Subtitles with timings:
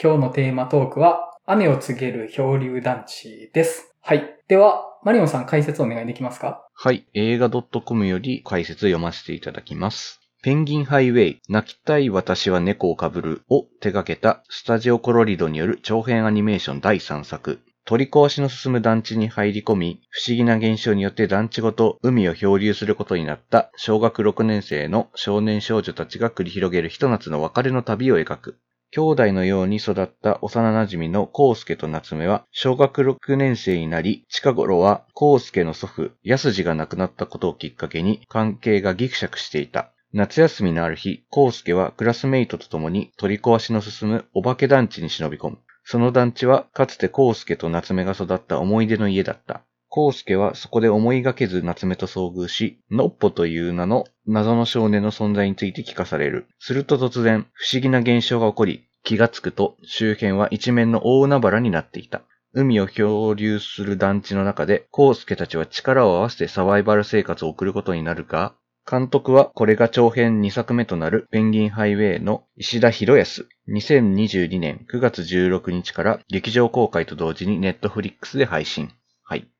[0.00, 3.96] 今日のテーマトークは、雨を告げる漂流団地です。
[4.00, 4.36] はい。
[4.46, 6.64] では、マリオンさん解説お願いできますか？
[6.72, 7.08] はい。
[7.14, 10.20] 映画 .com より解説読ませていただきます。
[10.40, 17.58] ペンギンハイウェイ、泣きたい私は猫をかぶるを手掛けたスタジオコロリドによる長編アニメーション第3作。
[17.84, 28.58] 取り壊しの進む団地に入り込み、不思議な現象によって団地ごと海を漂流することになった小学6年生の少年少女たちが繰り広げるひと夏の別れの旅を描く。
[28.90, 39.92] 兄弟のように育った幼馴染のコウスケと夏目は小学6年生になり、近頃はコウスケの祖父、安次が亡くなったことをきっかけに関係がギクシャクしていた。
[40.14, 45.58] 夏休みのある日、コウスケはクラスメイトと共に取り壊しの進むお化け団地に忍び込む。
[45.84, 49.64] その団地はかつてコウスケと夏目が育った思い出の家だった。
[49.90, 56.46] コウスケはそこで思いがけず夏目と遭遇し、ノッポという名の謎の少年の存在について聞かされる。
[56.58, 62.22] すると突然、不思議な現象が起こり、気がつくと周辺は一面の大海原になっていた。
[62.52, 68.54] 海を漂流する団地の中で、コウスケたちは力を合わせてサバイバル生活を送ることになるが、
[68.90, 73.46] 監督はこれが長編2作目となるペンギンハイウェイの石田博康。
[73.68, 78.90] 2022年9月16日から劇場公開と同時にネットフリックスで配信。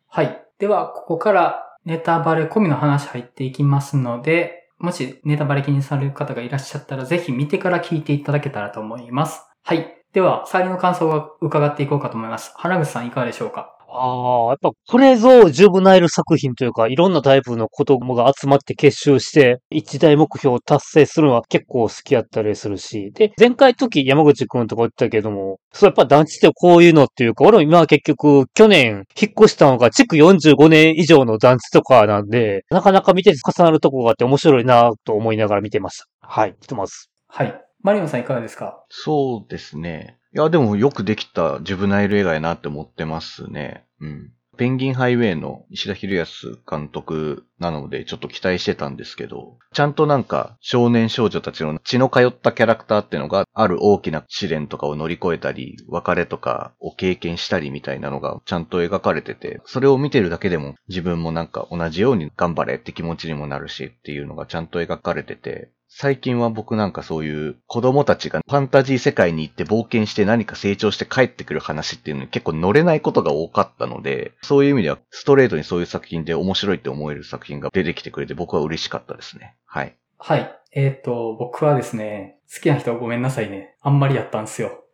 [0.08, 0.42] はい。
[0.58, 9.42] では、ここからネタバレ込みの話入っていきますので、もしネタバレ気にされる方がいらっしゃったら、ぜひ見てから聞いていただけたらと思います。
[9.64, 9.94] はい。
[10.12, 12.52] では、触りの感想を伺っていこうかと思います。
[12.56, 13.77] 原口さんいかがでしょうか？
[13.90, 23.12] ああ、やっぱこれぞジュブナイル作品というか、いろんなタイプの子供が集まって結集して、一大目標を達成するのは結構好きやったりするし。
[23.14, 36.04] で、前回時山口くんとか言ったけども、そうやっぱ団地ってこういうのっていうか、俺も今は結局去年引っ越したのが築45年以上の団地とかなんで、なかなか見て重なるとこがあって面白いなと思いながら見てました。
[36.20, 36.92] はい、ひとまず。
[37.26, 37.58] はい。
[37.82, 38.84] マリオンさんいかがですか？
[38.90, 40.17] そうですね。
[40.34, 43.86] いや、でもよくできたジュブナイル映画やなって思ってますね。
[44.00, 44.32] うん。
[44.58, 79.56] ペンギンハイウェイの石田博康監督なのでちょっと期待してたんですけど、ちゃんとなんか少年少女たちの血の通ったキャラクターっていうのがある大きな試練とかを乗り越えたり、別れとかを経験したりみたいなのがちゃんと描かれてて、それを見てるだけでも自分もなんか同じように頑張れって気持ちにもなるしっていうのがちゃんと描かれてて、最近は僕なんかそういう子供たちがファンタジー世界に行って冒険して何か成長して帰ってくる話っていうのに結構乗れないことが多かったので、そういう意味ではストレートにそういう作品で面白いって思える作品が出てきてくれて僕は嬉しかったですね。
[79.64, 79.96] はい。
[80.18, 80.52] はい。
[80.72, 83.76] えっ、と、僕はですね、好きな人はごめんなさいね。
[83.80, 84.84] あんまりやったんですよ。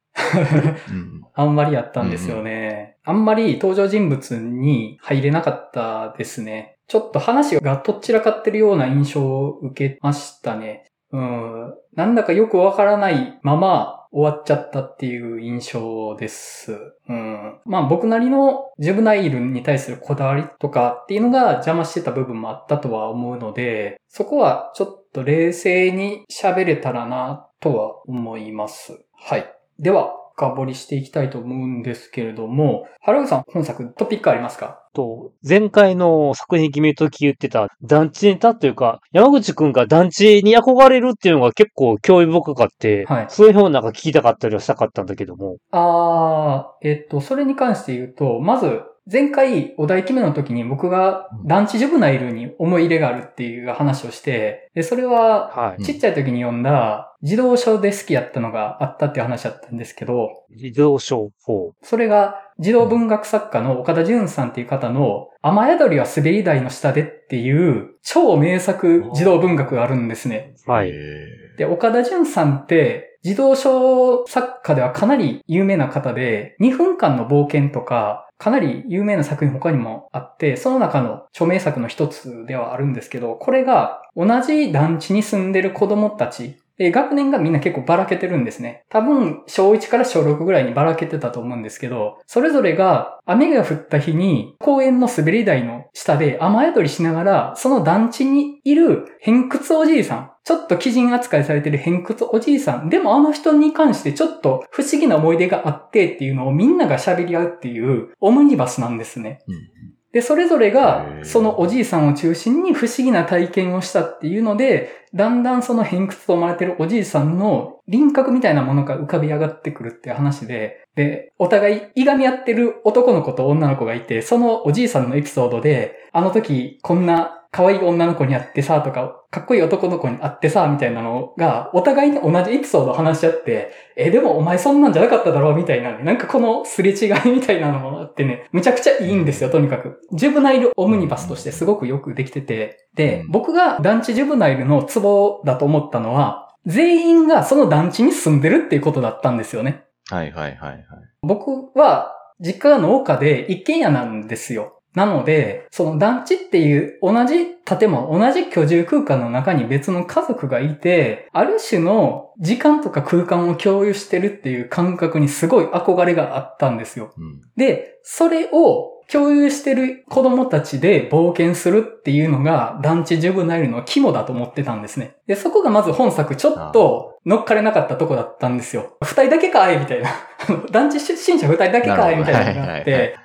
[0.89, 1.23] うん。
[1.35, 2.99] あんまりやったんですよね。
[3.05, 6.74] あんまり登場人物に入れなかったですね。
[6.87, 10.85] ちょっと話がとっちらかってるような印象を受けましたね。
[11.13, 11.75] うん。
[11.95, 16.73] なんだかよくわからないまま終わっちゃったっていう印象です。
[17.09, 17.61] うん。
[17.65, 29.05] まあ僕なりのジュブナイルに対するこだわりとかっていうのが邪魔してた部分もあったとは思うので、そこはちょっと冷静に喋れたらなとは思います。
[29.13, 29.53] はい。
[29.79, 34.81] では、深掘りしていきたいと思うんですけれども、原口さん、本作トピックありますか？
[34.93, 45.57] と、前回の作品決めるとき言ってた団地ネタというか、山口くんが団地に憧れるっていうのが結構興味深かって、はいそういう方なんか聞きたかったりはしたかったんだけども。
[45.71, 55.83] あー、えっと、それに関して言うと、まず、前回お題決めの時に僕が団地ジュブナイルに思い入れがあるっていう話をして、で、それは、はい。
[55.83, 61.73] ちっちゃい時に読んだ児童書で好きやったのがあったっていう話だったんですけど、自動書4。
[61.83, 70.55] それが児童文学作家の岡田純さんっていう方の雨宿りは滑り台の下でっていう超名作児童文学があるんですね。
[70.67, 70.91] はい。
[70.91, 88.85] えで、岡田純さんって児童書作家ではかなり有名な方で、2分間の冒険とか、かなり有名な作品他にもあって、その中の著名作の一つではあるんですけど、これが同じ団地に住んでる子供たち、で学年がみんな結構ばらけてるんですね。
[88.89, 109.41] 多分、小1から小6ぐらいにばらけてたと思うんですけど、それぞれが雨が降った日に公園の滑り台の下で雨宿りしながら、その団地にいる偏屈おじいさん、ちょっと鬼人扱いされてる偏屈おじいさん、でもあの人に関してちょっと不思議な思い出があってっていうのをみんなが喋り合うっていうオムニバスなんですね。
[109.47, 109.74] うん
[110.15, 140.01] で、それぞれがそのおじいさんを中心に不思議な体験をしたっていうので、だんだんその偏屈と思われてるおじいさんの輪郭みたいなものが浮かび上がってくるっていう話で、で、お互いいがみ合ってる男の子と女の子がいて、そのおじいさんのエピソードで、あの時こんな可愛い女の子に会ってさ、とか、かっこいい男の子に会ってさ、みたいなのが、お互いに同じエピソードを話し合って、え、でもお前そんなんじゃなかっただろうみたいなね、なんかこのすれ違いみたいなのもあってね、むちゃくちゃいいんですよ、とにかく。
[140.13, 149.85] ジュブナイルオムニバスとしてすごくよくできてて、で、僕が団地ジュブナイルのツボだと思ったのは、全員がその団地に住んでるっていうことだったんですよね。
[150.11, 150.83] はいはいはいはい。
[151.23, 154.81] 僕は、実家が農家で一軒家なんですよ。
[154.95, 167.13] なので、その団地っていう同じ建物、同じ居住空間の中に別の家族がいて、ある種の時間とか空間を共有してるっていう感覚にすごい憧れがあったんですよ。
[167.19, 167.41] うん。
[167.57, 175.17] で、それを共有してる子供たちで冒険するっていうのが団地ジュブナイルの肝だと思ってたんですね。
[175.27, 178.97] で、そこがまず本作ちょっと乗っかれなかったとこだったんですよ。
[179.03, 180.11] 二人だけかいみたいな。
[180.71, 183.17] 団地出身者二人だけかいみたいなのがあって、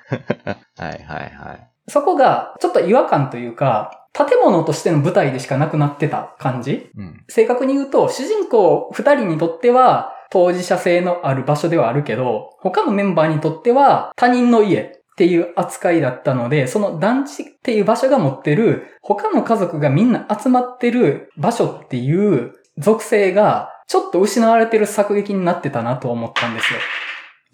[0.78, 1.70] はいはいはい。
[1.88, 7.24] そこがちょっと違和感というか、建物としての舞台でしかなくなってた感じうん。
[7.28, 26.80] 正確に言うと、主人公二人にとっては当事者性のある場所ではあるけど、他のメンバーにとっては他人の家っていう扱いだったので、その団地っていう場所が持ってる他の家族がみんな集まってる場所っていう属性がちょっと失われてる作劇になってたなと思ったんですよ。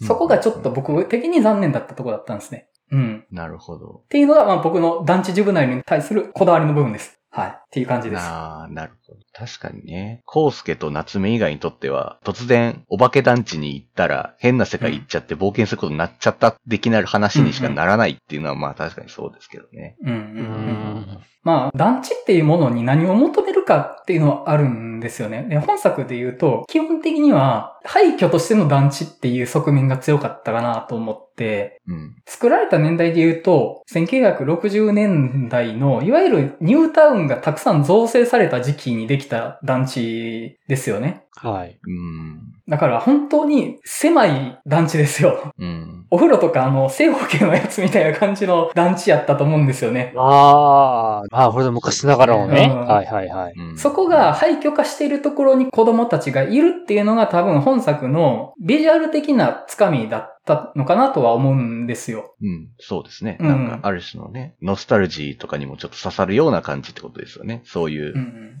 [0.07, 2.69] そこがちょっと僕的に残念だったところだったんですね。
[2.89, 3.25] うん。
[3.31, 4.03] なるほど。
[4.05, 7.19] っていうのが、まあ僕の団地ジュブナイルに対するこだわりの部分です。
[7.31, 7.49] はい。
[7.49, 8.21] っていう感じです。
[8.21, 8.93] ああ、なる。
[9.33, 10.21] 確かにね。
[10.25, 19.95] コウスケと夏目以外にとっては、突然、お化け団地に行ったら、変な世界行っちゃって冒険することになっちゃった的な話にしかならないっていうのは、まあ確かにそうですけどね。
[20.03, 20.13] うんう。
[20.15, 21.19] ん。
[21.47, 25.45] まあ、団地っていうものに何を求めるかっていうのはあるんですよね。
[25.49, 32.15] で本作で言うと、基本的には廃墟としての団地っていう側面が強かったかなと思って、うん。
[32.25, 41.26] 作られた年代で言うと、1960年代の、いわゆるニュータウンがたくさん造成された時期にできた団地ですよね。
[41.37, 41.77] はい。
[41.85, 42.53] うん。
[42.67, 45.53] だから本当に狭い団地ですよ。
[45.57, 46.05] うん。
[46.09, 50.13] お風呂とかあの、正方形のやつみたいな感じの団地やったと思うんですよね。
[50.17, 52.71] ああ、ああ、これで昔ながらのね。
[52.73, 53.53] うんはいはいはい。
[53.53, 62.35] うんそこが、廃墟化しているところに子供たちがいるっていうのが多分本作のビジュアル的なつかみだったのかなとは思うんですよ。
[62.41, 62.69] うん。
[62.79, 63.37] そうですね。
[63.39, 67.61] うんなんか、ある種のね、ノスタルジーとかにもちょっと刺さるような感じってことですよね。
[67.65, 68.13] そういう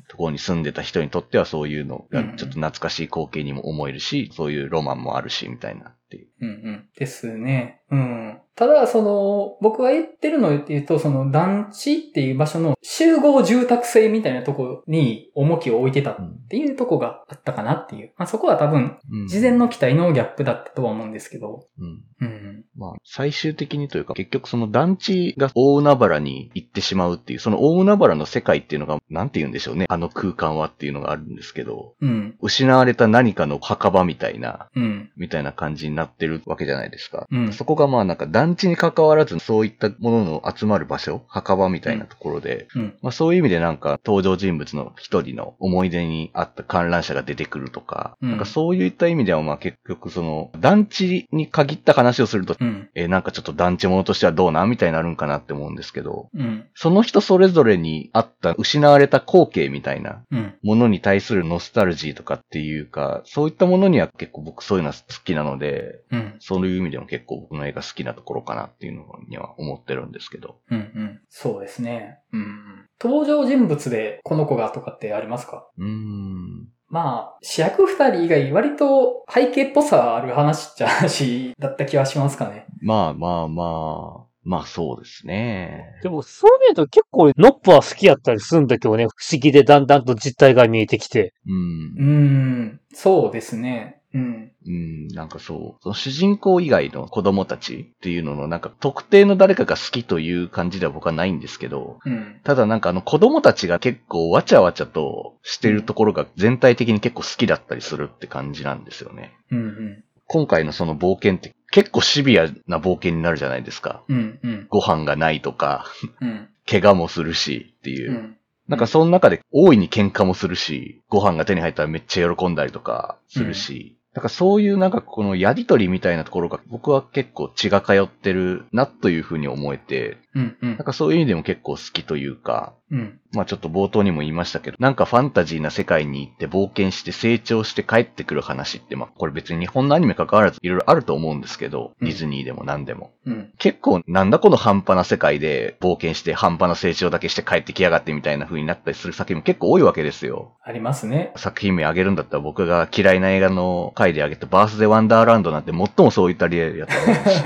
[0.07, 5.96] ところに住んでた人にとってはそういうのがうんちょっと懐かしい光景にも思えるし、そういうロマンもあるし、みたいな。
[6.07, 6.27] っていう。
[6.41, 6.89] うんうん。
[6.97, 7.81] ですね。
[7.91, 8.39] うん。
[8.55, 16.17] ただ、その、僕が言ってるので言うと、その団地っていう場所の集合住宅性みたいなところに重きを置いてたっ
[16.49, 18.13] ていうとこがあったかなっていう。
[18.17, 21.67] まあそこは多分、うん事前の期待のギャップだったとは思うんですけど。
[21.77, 22.03] うん。
[22.21, 22.63] うん。
[22.75, 29.85] まあ、最終的にというか、結局その団地が大海原に行ってしまうっていう、その大海原の世界っていうのが、なんて言うんでしょうね。
[29.89, 32.35] あの空間はっていうのがあるんですけど、うん。
[32.41, 35.11] 失われた何かの墓場みたいな、うん。
[35.17, 37.27] みたいな感じになってるわけじゃないですか。
[37.29, 42.97] うんそこがまあなんか団地に関わらず、そういったものの集まる場所、墓場みたいなところで、うん。
[43.01, 52.89] まあそういう意味でなんか登場人物の一人の思い出にあった観覧車が出てくるとか、うんなんかそういった意味ではまあ結局その団地に限った話をすると、うん。
[52.95, 56.65] えーなんかちょっと団地ものとしてはどうなんみたいになるんかなって思うんですけど、うん。
[56.75, 60.53] その人それぞれにあった失われた光景みたいなうん。
[60.63, 66.35] ものに対するノスタルジーとかっていうか、そういったものには結構僕そういうのは好きなので、うん。
[66.39, 70.59] そういう意味でも結構僕の映画好きなところかなっていうのには思ってるんですけど。
[70.69, 70.77] うん。
[70.77, 71.21] うん。
[71.29, 72.19] そうですね。
[72.33, 72.85] うん。
[73.01, 75.67] 登場人物でこの子がとかってありますか？
[75.77, 76.67] うーん。
[76.89, 82.65] まあ、主役二人以外割と背景っぽさある話っちゃ話だった気はしますかね。
[82.81, 85.99] まあまあまあ、まあそうですね。
[86.01, 91.33] でも、そう見ると結構、ノッポは好きやったりするんだけどね、不思議でだんだんと実態が見えてきて。
[91.45, 92.03] うんう。
[92.03, 92.79] ん。
[92.93, 93.96] そうですね。
[94.13, 94.51] うん。
[94.65, 102.39] うん、なんかそう、その主人公以外の子供たちっていうののなんか特定の誰かが好きという感じでは僕はないんですけど、うん。
[102.43, 109.33] ただなんかあの子供たちが結構わちゃわちゃとしてるところが全体的に結構好きだったりするって感じなんですよね。
[109.51, 110.03] うん。
[110.27, 114.03] 今回のその冒険って結構シビアな冒険になるじゃないですか。
[114.07, 114.39] うん。
[114.41, 114.67] うん。
[114.69, 115.85] ご飯がないとか、
[116.21, 116.49] うん。
[116.69, 118.13] 怪我もするしっていうう。
[118.15, 118.37] ん。
[118.67, 130.85] なんかその中で大いに喧嘩もするし、ご飯が手に入ったらめっちゃ喜んだりとかするし、なんかそういうなんかこのやりとりみたいなところが僕は結構血が通ってるなというふうに思えて、うんうんなん。
[130.85, 133.19] かそういう意味でも結構好きというか、うん。
[133.33, 143.11] まあちょっと冒頭にも言いましたけど、なんかファンタジーな世界に行って冒険して成長して帰ってくる話って、まあこれ別に日本のアニメ関わらずいろいろあると思うんですけど、うんディズニーでも何でも。
[143.25, 143.51] うん。
[143.57, 150.53] 結構なんだこの半端な世界で冒険して半端な成長だけして帰ってきやがってみたいな風になったりする作品も結構多いわけですよ。
[150.63, 151.33] ありますね。
[151.35, 157.43] 作品名あげるんだったら僕が嫌いな映画の回であげたバースデーワンダーランドなんて最もそういった例やと思うし、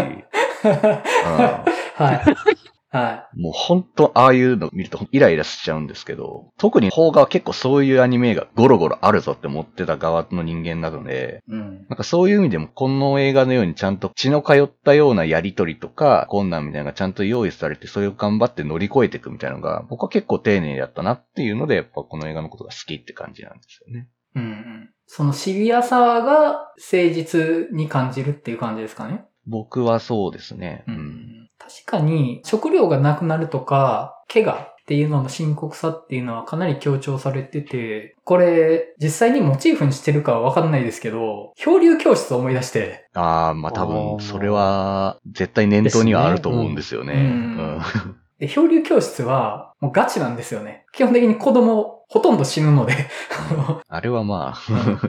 [1.98, 2.36] はい。
[2.94, 11.52] はもう本当ああいうの見るとイライラしちゃうんですけど、特に邦画は結構そういうアニメがゴロゴロあるぞって思ってた側の人間なので、い。
[11.54, 11.86] うん。
[11.88, 24.10] なんかそういう意味でもこの映画のようにちゃんと血の通ったようなやりとりとか困難みたいなのがちゃんと用意されてそれを頑張って乗り越えていくみたいなのが僕は結構丁寧だったなっていうのでやっぱこの映画のことが好きって感じなんですよね。
[24.36, 24.90] うんうん。
[25.06, 29.26] そのシビアさが誠実に感じるっていう感じですかね？
[29.48, 30.84] 僕はそうですね。
[30.88, 31.50] ううん。
[31.68, 31.70] ん。
[31.70, 47.14] 確かに食料がなくなるとか、怪我っていうのの深刻さっていうのはかなり強調されてて、これ実際にモチーフにしてるかはわかんないですけど、漂流教室を思い出して、ああ、まあ多分それは絶対念頭にはあると思うんですよね。
[47.14, 47.82] ねうん
[48.42, 50.86] で漂流教室はもうガチなんですよね。
[50.94, 52.94] 基本的に子供ほとんど死ぬので、
[53.88, 54.58] あれはまあ、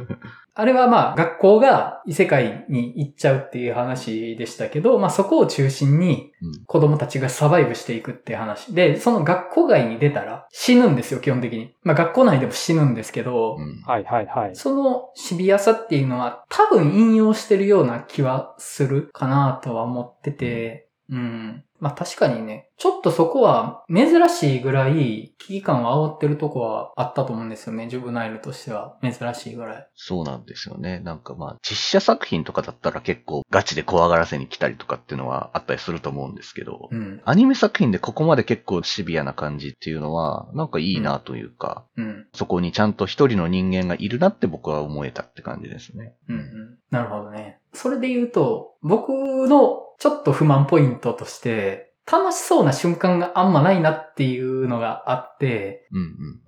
[0.55, 11.75] あれはまあ学校が異世界に行っちゃうっていう話でしたけど、まあそこを中心にうん子供たちがサバイブしていくっていう話で、その学校外に出たら死ぬんですよ、基本的に。
[11.83, 14.55] まあ学校内でも死ぬんですけど、うんはいはいはい。
[14.55, 21.65] そのシビアさっていうのは多分引用してるような気はするかなとは思ってて、うん。
[21.79, 27.89] まあ確かにね、ちょっとそこは珍しいぐらい危機感を煽ってるとこはあったと思うんですよね。
[27.89, 29.89] ジュブナイルとしては珍しいぐらい。
[29.95, 31.01] そうなんですよね。
[31.01, 37.21] なんかまあ、実写作品とかだったら結構ガチで怖がらせに来たりとかっていうのはあったりすると思うんですけど、うん。
[37.27, 42.27] アニメ作品でここまで結構シビアな感じっていうのは、なんかいいなというか、うん。
[42.33, 46.15] そこにちゃんと一人の人間がいるなって僕は思えたって感じですね。
[46.29, 46.79] うんうん。
[46.91, 47.59] なるほどね。
[47.75, 49.11] それで言うと、僕
[49.49, 56.01] のちょっと不満ポイントとして、楽しそうな瞬間があんまないなっていうのがあって、うん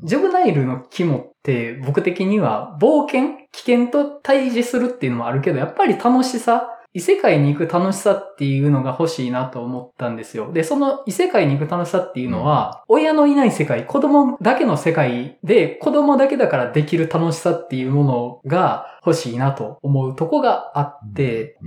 [0.03, 0.09] うん。
[0.09, 10.53] ジョブナイルの肝って僕的には冒険危険と対峙するっていうのもあるけど、やっぱり楽しさ異世界に行く楽しさっていうのが欲しいなと思ったんですよ。
[10.53, 21.59] で、その異世界に行く楽しさっていうのは、親のいない世界、子供だけの世界で、子供だけだからできる楽しさっていうものが欲しいなと思うとこがあって。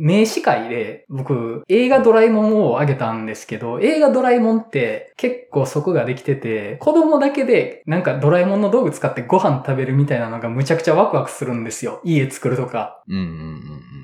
[0.00, 12.00] 名詞会で僕映画ドラえもんをあげたんですけど、映画ドラえもんって結構そこができてて、子供だけでなんかドラえもんの道具使ってご飯食べるみたいなのがむちゃくちゃワクワクするんですよ。
[12.04, 13.02] 家作るとか。
[13.08, 13.34] うんうんうんう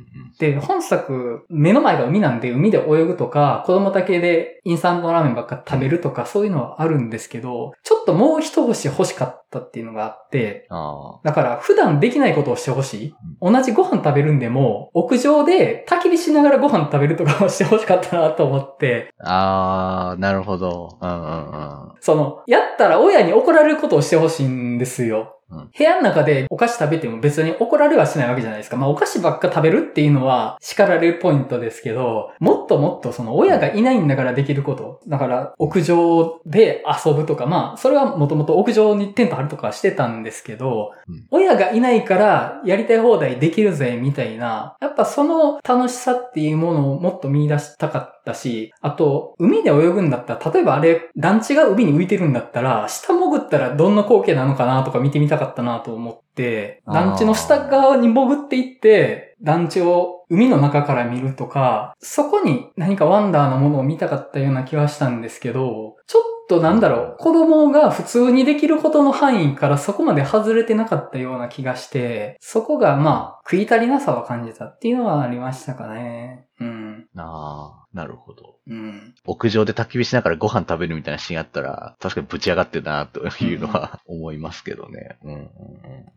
[0.01, 0.04] ん
[0.39, 13.15] で、本作、目の前が海なんで海で泳ぐとか、子供だけでインスタントラーメンばっか食べるとか、そういうのはあるんですけど、ちょっともう一星欲しかったっていうのがあって、あだから普段できないことをしてほしい。
[13.41, 20.11] 同じご飯食べるんでも、屋上で焚き火しながらご飯食べるとかをしてほしかったなと思って、あ。
[20.13, 20.99] あー、なるほど。
[21.01, 21.93] うんうんうん。
[22.01, 25.39] その、やったら親に怒られることをしてほしいんですよ。
[25.55, 28.77] うん部屋の中でお菓子食べても別に怒られはしないわけじゃないですか。
[28.77, 35.01] まあお菓子ばっか食べるっていうのは叱られるポイントですけど、もっともっとその親がいないんだからできること。
[35.09, 76.47] だから屋上で遊ぶとか、まあそれはもともと屋上にテント張るとかはしてたんですけど、うん親がいないからやりたい放題できるぜみたいな、やっぱその楽しさっていうものをもっと見出したかったし、あと、海で泳ぐんだったら、例えばあれ、団地が海に浮いてるんだったら、下潜ったらどんな光景なのかなとか見てみたかったなと思って、団地の下側に潜っていって、団地を海の中から見るとか、そこに何かワンダーなものを見たかったような気はしたんですけど、ちょっとなんだろう、子供が普通にできることの範囲からそこまで外れてなかったような気がして、そこがまあ、食い足りなさは感じたっていうのはありましたかね。
[76.65, 77.09] うん。
[77.17, 78.57] ああ、なるほど。
[78.67, 79.15] うん。
[79.27, 85.19] 屋上で焚き火しながらご飯食べるみたいなシーンあったら、確かにぶち上がってるな、というのは思いますけどね。
[85.23, 85.49] うんうんうん。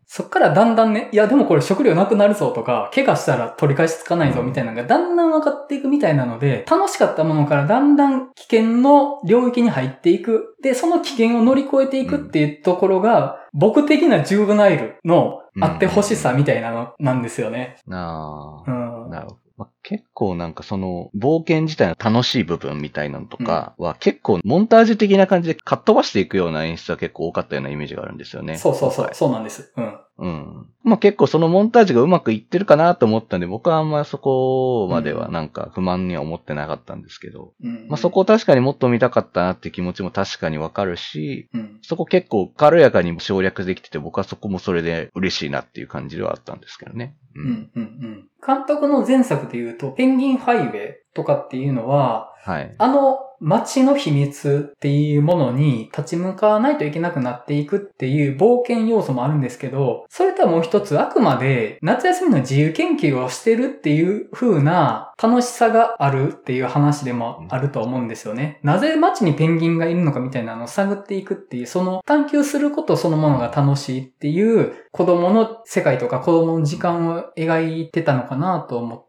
[0.06, 10.56] そっからだんだんね、いやでもこれ食料なくなるぞとか、怪我したら取り返しつかないぞみたいなのがだんだん分かっていくみたいなので、楽しかったものからだんだん危険の領域に入っていく。
[10.62, 17.76] で、その危険を乗り越えていくっていうところが、僕的なジューブナイルのあってほしさみたいなのなんですよね。
[17.90, 19.10] ああ、うん。
[19.10, 19.47] なるほど。
[19.58, 28.56] まあ、結構なんかその冒険自体の楽しい部分みたいなのとかは結構モンタージュ的な感じでかっ飛ばしていくような演出は結構多かったようなイメージがあるんですよね。
[28.56, 29.72] そうそうそうそうなんです。
[29.76, 29.98] うん。
[30.18, 30.66] うん。
[30.82, 41.78] まあ結構そのモンタージュがうまくいってるかなと思ったんで、僕はあんまそこまではなんか不満には思ってなかったんですけど、うん、まあそこを確かにもっと見たかったなって気持ちも確かにわかるし、うん。
[41.82, 47.14] そこ結構軽やかに省略できてて、僕はそこもそれで嬉しいなっていう感じではあったんですけどね。
[47.36, 48.28] ううん、うん、うん。
[48.44, 52.74] 監督の前作で言うと、ペンギンハイウェイとかっていうのは、はい。
[52.78, 68.58] あの街の秘密っていうものに立ち向かわないといけなくなっていくっていう冒険要素もあるんですけど、それとはもう一つあくまで夏休みの自由研究をしてるっていう風な楽しさがあるっていう話でもあると思うんですよね。
[68.64, 79.07] なぜ街にペンギンがいるのかみたいなのを探っていくっていう、その探求することそのものが楽しいっていう子供の世界とか子供の時間を描いてたのかなと思って、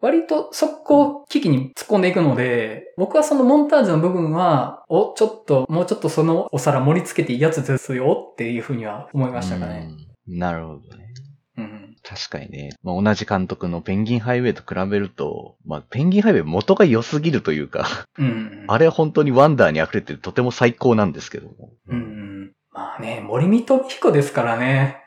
[0.00, 9.88] 割と速攻危機に突っ込んでいくので、僕はそのモンタージュの部分は、お、ちょっと、もうちょっとそのお皿盛り付けていいやつですよっていうふうには思いましたかね。
[9.90, 11.12] うんなるほどね。
[11.56, 11.96] うん。
[12.02, 12.70] 確かにね。
[12.82, 17.86] まあ、同じ監督のペンギンハイウェイと比べると、まあ、ペンギンハイウェイ元が良すぎるというか、
[18.18, 18.64] うん。
[18.66, 21.72] あれは本当にワンダーに溢れててとても最高なんですけども。
[21.88, 22.52] うんうん。
[22.74, 25.06] まあね、森見と彦ですからね。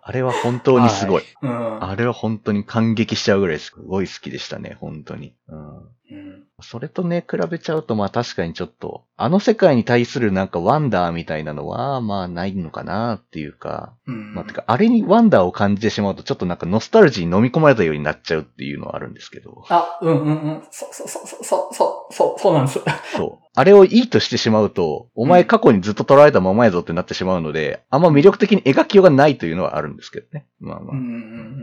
[0.00, 1.24] あれは本当にすごい。
[1.42, 1.84] うん。
[1.84, 5.34] あれは本当に感激しちゃうぐらいすごい好きでしたね、本当に。
[5.48, 5.80] うんう
[6.14, 6.43] ん。
[6.60, 14.34] それとね、比べちゃうと、まあ確かにちょっと、あの世界に対するなんかワンダーみたいなのは、まあないのかなっていうか、うん。
[14.34, 20.62] まあてか、あれにワンダーを感じてしまうと、ちょっとなんかノスタルジーに飲み込まれたようになっちゃうっていうのはあるんですけど、あ、うんうんうん。
[20.70, 22.80] そうそうそうそう、そう、そう、そうなんです。
[23.16, 23.46] そう。
[23.56, 30.46] あれをいいとしてしまうと、お前過去にずっと捉えたままやぞってなってしまうので、あんま魅力的に描きようがないというのはあるんですけどね。
[30.60, 30.96] まあまあ。
[30.96, 31.16] うんうんう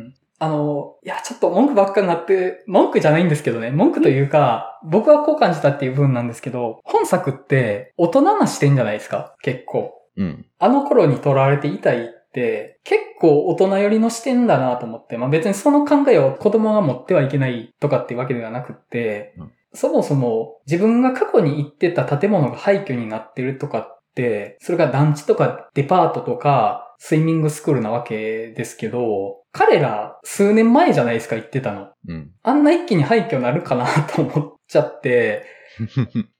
[0.10, 9.93] んあの、いや、ちょっと文句ばっかになって、文句じゃないんですけどね、文句というか、僕はこう感じたっていう部分なんですけど、本作って大人な視点じゃないですか、結構。
[10.17, 10.45] うん。
[10.57, 31.89] あの頃に捉われていたいって、結構大人寄りの視点だなと思って、まあ別にその考えを子供が持ってはいけないとかっていうわけではなくって、うんそもそも自分が過去に行ってた建物が廃墟になってるとかって、それが団地とかデパートとかスイミングスクールなわけですけど、彼ら数年前じゃないですか行ってたの。
[32.08, 32.31] うん。
[32.43, 35.46] あんな一気に廃墟になるかなと思っちゃって、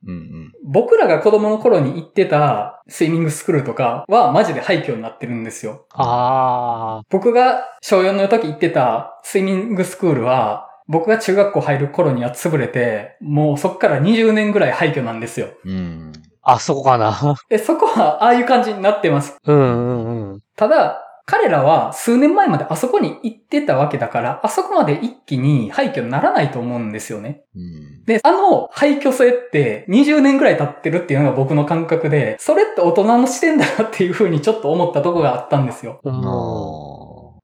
[0.08, 0.52] うんうん。
[0.64, 5.86] 僕らが子供の頃に行ってたスイミングスクールとかはマジで廃墟になってるんですよ。
[5.94, 15.48] あ僕が小4の時行ってたスイミングスクールは、僕が中学校入る頃には潰れて、もうそっから20年ぐらい廃墟なんですよ。
[15.64, 16.12] うん。
[16.42, 17.38] あ、あそこかな。
[17.50, 19.38] え、そこはああいう感じになってます。
[19.46, 20.40] うんうんうん。
[20.56, 27.44] ただ、彼らは数年前まであそこに行ってたわけだから、あそこまで一気に廃墟にならないと思うんですよね。
[27.56, 28.06] うん。
[28.06, 36.02] で、あの廃墟性って20年ぐらい経ってるっていうのが僕の感覚で、それって大人の視点だなっていう風にちょっと思ったとこがあったんですよ。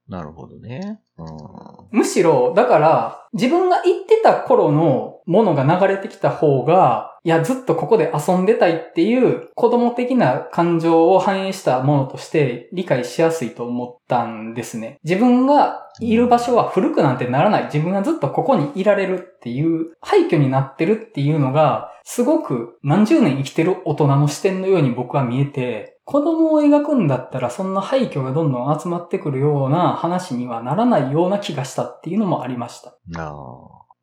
[0.08, 1.00] なるほどね。
[1.18, 1.98] うん。
[1.98, 14.98] むしろ、だから、自分が行ってた頃のものが流れてきた方が、いや、ずっとここで遊んでたいっていう子供的な感情を反映したものとして理解しやすいと思ったんですね。
[15.04, 17.64] 自分がいる場所は古くなんてならない。
[17.64, 32.96] 自分がずっとここにいられるっていう廃墟になってるっていうのが、すごく何十年生きてる大人の視点のように僕は見えて、子供を描くんだったらそんな廃墟がどんどん集まってくるような話にはならないような気がしたっていうのもありました。
[33.20, 33.34] ああ、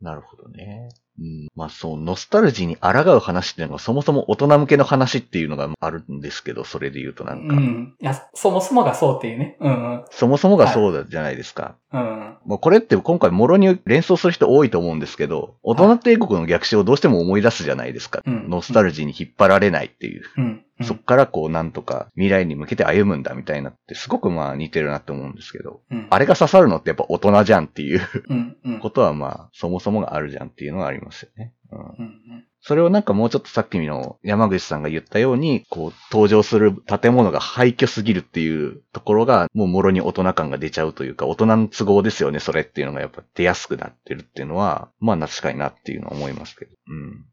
[0.02, 0.90] なるほどね。
[1.18, 7.96] うん、まあそう、ノスタルジーに抗う話っていうのがそもそも大人向けの話っていうのがあるんですけど、それで言うとうなんか、ん。
[8.00, 9.58] いや、そもそもがそうっていうね。
[9.60, 11.76] うんそもそもがそうだじゃないですか。
[11.92, 12.02] うん。
[12.02, 12.38] うん。
[12.46, 18.22] もうこれって今回もろに連想する人多いと思うんですけど、大人帝国の逆襲をどうしても思い出すじゃないですか。
[18.28, 20.24] うんノスタルジーに引っ張られないっていう。
[20.38, 20.44] うん。
[20.44, 26.08] うんそっからこうなんとか未来に向けて歩むんだみたいなってすごくまあ似てるなって思うんですけど、うん。
[26.10, 28.58] あれが刺さるのってやっぱ大人じゃんっていううん。
[28.66, 28.80] うん。
[28.80, 31.54] ことはまあそもそもがあるじゃんっていうのがありますよね。
[31.72, 32.46] うんうん。
[32.68, 46.72] それをなんかもうちょっとさっきの山口さんが言ったように、こう登場する建物が廃墟すぎるっていうところがもうもろに大人感が出ちゃうというか、大人の都合ですよね、それっていうのがやっぱ出やすくなってるっていうのは、まあ確かになっていうのは思いますけど。
[46.88, 47.26] うん。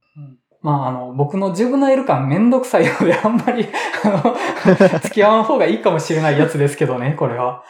[0.63, 3.67] まあ、あの、僕のジュブナイル感めんどくさいので、あんまり、
[4.05, 4.37] あの、
[5.03, 7.65] 付き合わん方がいいかもしれないやつですけどね、これは。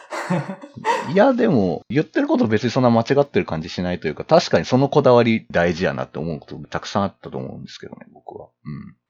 [1.11, 8.49] いや、でも、言ってること別にそんな間違ってる感じしないというか、確かにそのこだわり大事やなって思うことたくさんあったと思うんですけどね、僕は。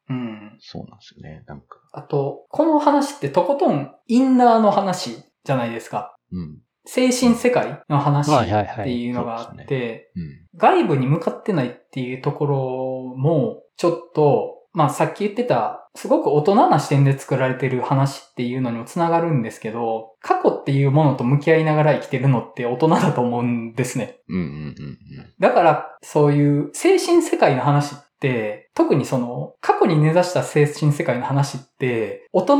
[0.08, 0.16] うん。
[0.16, 0.58] うん。
[0.60, 1.42] そうなんですよね。
[1.46, 1.78] なんか。
[1.92, 6.14] あと、この話ってとことんインナーの話じゃないですか。
[6.30, 6.58] うん。
[6.84, 10.22] 精神世界の話っていうのがあって、うん。
[10.56, 24.20] 外部に向かってないっていうところも、ちょっと、まあさっき言ってた、すごく大人な視点で作られてる話っていうのにもつながるんですけど、過去っていうものと向き合いながら生きてるのって大人だと思うんですね。
[25.38, 28.04] だから、そういう精神世界の話って、
[28.74, 32.58] 特にその、過去に根ざした精神世界の話って、大人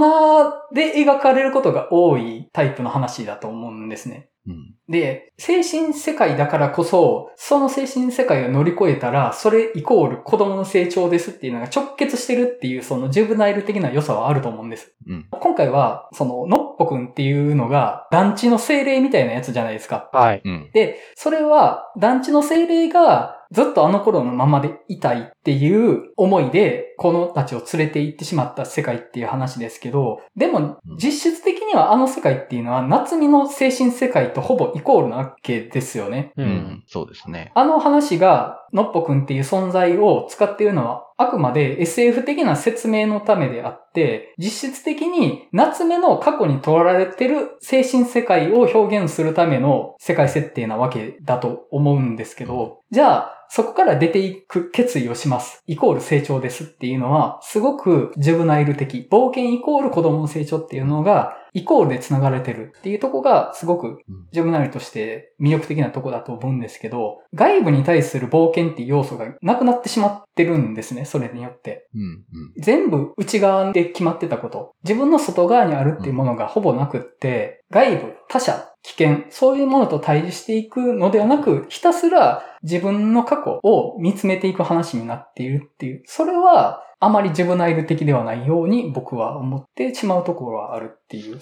[0.75, 4.29] で描かれることが多いタイプの話だと思うんですね。
[4.46, 4.53] うん。
[4.53, 4.75] うん。
[4.88, 14.94] で、精神世界だからこそ、その精神世界を乗り越えたら、それイコール子供の成長ですっていうのが直結してるっていう、そのジュブナイル的な良さはあると思うんです。
[15.07, 15.27] うん。
[15.31, 20.11] 今回は、その、のっぽくんっていうのが、団地の精霊みたいなやつじゃないですか。
[20.12, 20.42] はい。
[20.44, 20.70] うん。
[20.72, 36.32] で、それは団地の精霊がずっとあの頃のままでいたいっていう思いで、このたちを連れて行ってしまった世界っていう話ですけど、でも実質的にはあの世界っていうのは夏美の精神世界とほぼイコールなわけですよね。
[36.36, 36.42] う。
[36.42, 36.84] うんん。
[36.86, 37.52] そうですね。
[37.54, 55.62] あの話が、のっぽくんっていう存在を使っているのは、あくまで SF 的な説明のためであって、実質的に夏目の過去に取られてる精神世界を表現するための世界設定なわけだと思うんですけど、じゃあ、そこから出ていく決意をします。
[55.66, 59.06] イコール成長ですっていうのは、すごくジュブナイル的。
[59.11, 63.98] 冒険イコール子供の成長っていうのが、イコールで繋がれてるっていうとこが、すごく
[64.32, 71.88] ジョブナとして魅力的なとこだと思うんですけど、外部に対する冒険っていう要素がなくなってしまってるんですね、それによって。
[71.94, 72.00] うん。
[72.00, 72.24] うん。
[72.56, 74.74] 全部内側で決まってたこと。
[74.84, 86.03] 自分の外側にあるっていうものがほぼなくって、外部、他者、危険、そういうものと対峙していくのではなく、ひたすら自分の過去を見つめていく話になっているっていう。
[86.07, 91.40] それは、あまりジュブナイル的ではないように僕は思ってしまうところはあるっていう。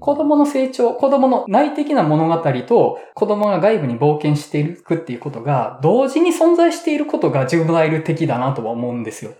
[0.00, 9.30] 子供の成長、子供の内的な物語と子供が外部に冒険していくっていうことが同時に存在していることがジュブナイル的だなとは思うんですよ。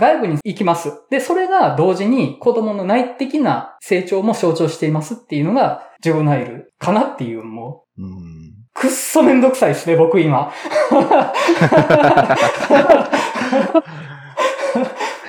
[0.00, 0.92] 外部に行きます。
[1.10, 8.47] で、それが同時に子供の内的な成長も象徴していますっていうのがジュブナイルかなっていうもう、うん。
[8.80, 10.52] くっそめんどくさいですね、僕今。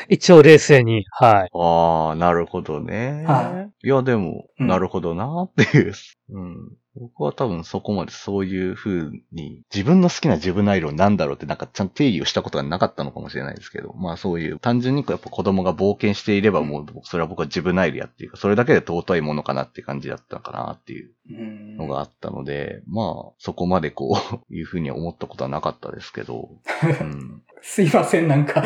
[0.09, 1.49] 一応冷静に、はい。
[1.53, 3.23] ああ、なるほどね。。
[3.27, 5.93] はいや、でも、うんなるほどなっていう。
[6.31, 6.78] うん。
[6.95, 24.17] 僕は多分そこまでそういう風に、自分の好きなジュブナイルを何だろうってなんかちゃんと定義をしたことがなかったのかもしれないですけど、まあそういう、単純にやっぱ子供が冒険していればもう、それは僕はジュブナイルやっていうか、それだけで尊いものかなって感じだったのかなっていううんのがあったので、まあ、そこまでこ
[24.49, 26.49] う、いう風に思ったことはなかったですけど、
[27.01, 27.43] うん。
[27.61, 28.63] すいません、なんか。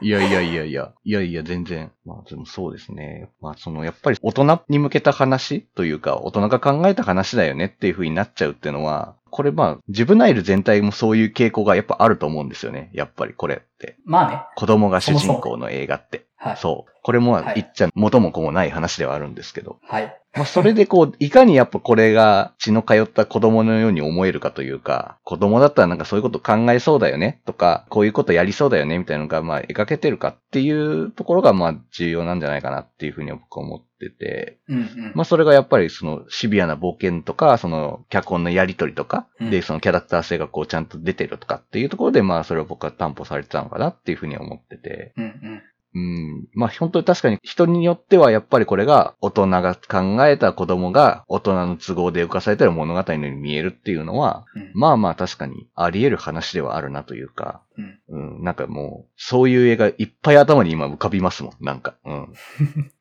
[0.00, 1.92] いやいやいやいや、いやいや全然。
[2.04, 3.30] まあでもそうですね。
[3.40, 12.90] まあそのやっぱり大人に向けた話というか、大人が考えた話だよねっていう風になっちゃうっていうのは、これまあ、ジブナイル全体もそういう傾向がやっぱあると思うんですよね。
[12.92, 13.96] やっぱりこれって。
[14.04, 14.42] まあね。
[14.54, 16.26] 子供が主人公の映画って。
[16.44, 16.56] はい。
[16.58, 16.92] そう。
[17.02, 19.78] これもはい言っちゃ元も子もない話ではあるんですけど。
[19.82, 20.14] はい。
[20.34, 35.12] まあそれでこう、 いかにやっぱこれが血の通った子供のように思えるかというか、子供だったらなんかそういうこと考えそうだよねとか、こういうことやりそうだよねみたいなのがまあ描けてるかっていうところがまあ重要なんじゃないかなっていうふうに僕は思ってて、うんうん。
[35.14, 45.62] まあそれがやっぱりそのシビアな冒険とか、その脚本のやりとりとか、うんでそのキャラクター性がこうちゃんと出てるとかっていうところでまあそれを僕は担保されてたのかなっていうふうには思ってて、うんうん。
[45.94, 46.48] うん。
[46.54, 61.94] まあ本当に確かに人によってはやっぱりこれが大人が考えた子供が大人の都合で浮かされてる物語のように見えるっていうのは、うんまあまあ確かにあり得る話ではあるなというか、うんうん、なんかもう、そういう映画いっぱい頭に今浮かびますもん、なんか。
[62.04, 62.14] うん。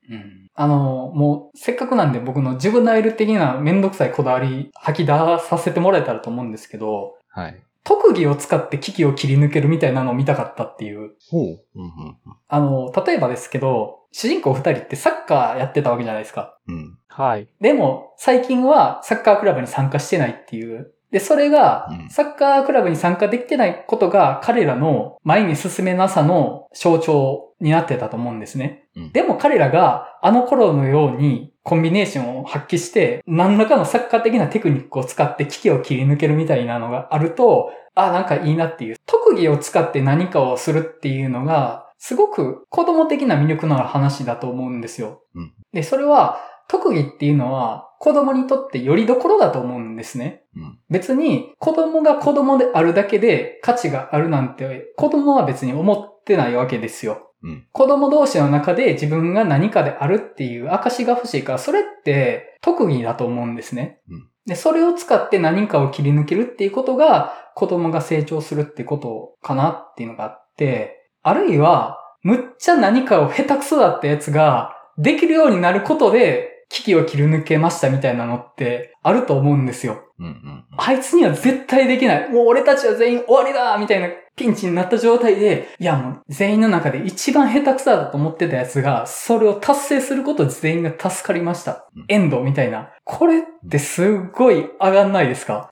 [0.09, 7.59] うんあの、もう、せっかくなんで僕のジュブナイル的なめんどくさいこだわり吐き出させてもらえたらと思うんですけど、はい。
[7.83, 11.11] 特技を使って危機を切り抜けるみたいなのを見たかったっていう。
[11.29, 11.63] ほう。
[11.75, 12.17] うん
[12.47, 16.57] あの、例えばですけど、主人公二人ってサッカーやってたわけじゃないですか。
[16.67, 16.75] うん。
[16.75, 16.97] うん。
[17.07, 17.49] はい。
[17.59, 20.92] でも、最近はサッカークラブに参加してないっていう。
[21.13, 28.89] で、それがう、んサッカークラブに参加できてないことが彼らの前に進めなさの象徴になってたと思うんですね。
[28.97, 38.97] うんでも彼らがあの頃のようにコンビネーションを発揮して、何らかのサッカー的なテクニックを使って危機を切り抜けるみたいなのがあると、あ、なんかいいなっていう。
[39.05, 45.21] 特技を使って何かをするっていうのが、すごく子供的な魅力のある話だと思うんですよ。
[45.35, 50.43] うんで、それは、特技っていうのは子供にとってよりどころだと思うんですね。
[50.55, 50.79] うん。
[50.89, 57.31] 別に子供が子供であるだけで価値があるなんて子供は別に思ってないわけですよ。
[57.43, 57.67] うん。
[57.71, 63.99] 子供同士の中で自分が何かであるっていう証が欲しいから、それって特技だと思うんですね。
[64.09, 80.01] うんで、それを使って何かを切り抜けるっていうことが子供が成長するってことかなっていうのがあって、あるいは、むっちゃ何かを下手くそだったやつができるようになることで危機を切り抜けましたみたいなのってあると思うんですよ。
[80.19, 80.65] うんうん。
[80.75, 82.29] あいつには絶対できない。
[82.31, 92.05] もう俺たちは全員終わりだみたいなピンチになった状態で、いやもう全員の中で一番下手くそだと思ってたやつが、それを達成することで全員が助かりましたうん。
[92.07, 92.89] エンドみたいな。
[93.03, 95.69] これってすっごい上がんないですか？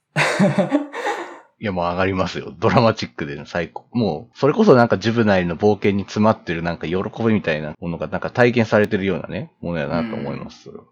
[1.61, 2.55] いや、もう上がりますよ。
[2.57, 3.85] ドラマチックで最高。
[3.91, 10.63] もう、それこそなんかジブナイルの冒険に詰まってるなんか喜びみたいなものがなんか体験されてるようなね、ものやなと思います。
[10.63, 10.85] それは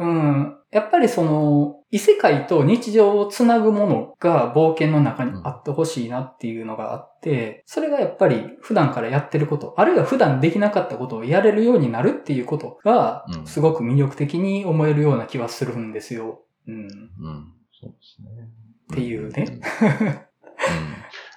[0.00, 0.56] うん。
[0.72, 16.42] やっぱりその、異世界と日常をつなぐものが冒険の中にあってほしいなっていうのがあって、それがやっぱり普段からやってること、あるいは普段できなかったことをやれるようになるっていうことがう、んすごく魅力的に思えるような気はするんですよ。
[16.66, 16.74] うん。
[16.74, 16.82] うん。
[16.82, 17.52] うん。
[17.80, 18.48] そうですね。
[18.92, 20.08] っていうねうん。
[20.08, 20.20] うん。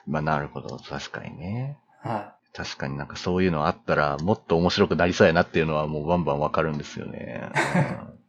[0.07, 0.77] まあ、なるほど。
[0.77, 1.77] 確かにね。
[2.01, 7.49] は確かになんかそういうのあったら、もっと面白くなりそうやなっていうのはもうバンバンわかるんですよね。
[7.75, 8.20] うん。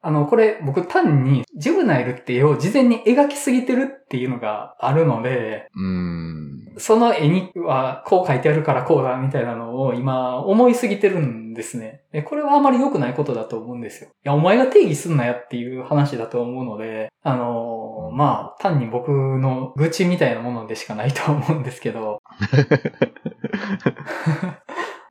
[0.00, 6.74] あの、これ僕単にジブナイルって絵を事前に描きすぎてるっていうのがあるので、うん。
[6.76, 12.02] その絵にはこう書いてあるからこうだみたいなのを今思いすぎてるんですね。
[12.12, 14.10] でこれはあまり良くないことだと思うんですよ。
[14.10, 22.18] いや、お前が定義すんなやっていう話だと思うので、あのーまあ、単に僕の愚痴みたいなものでしかないと思うんですけど、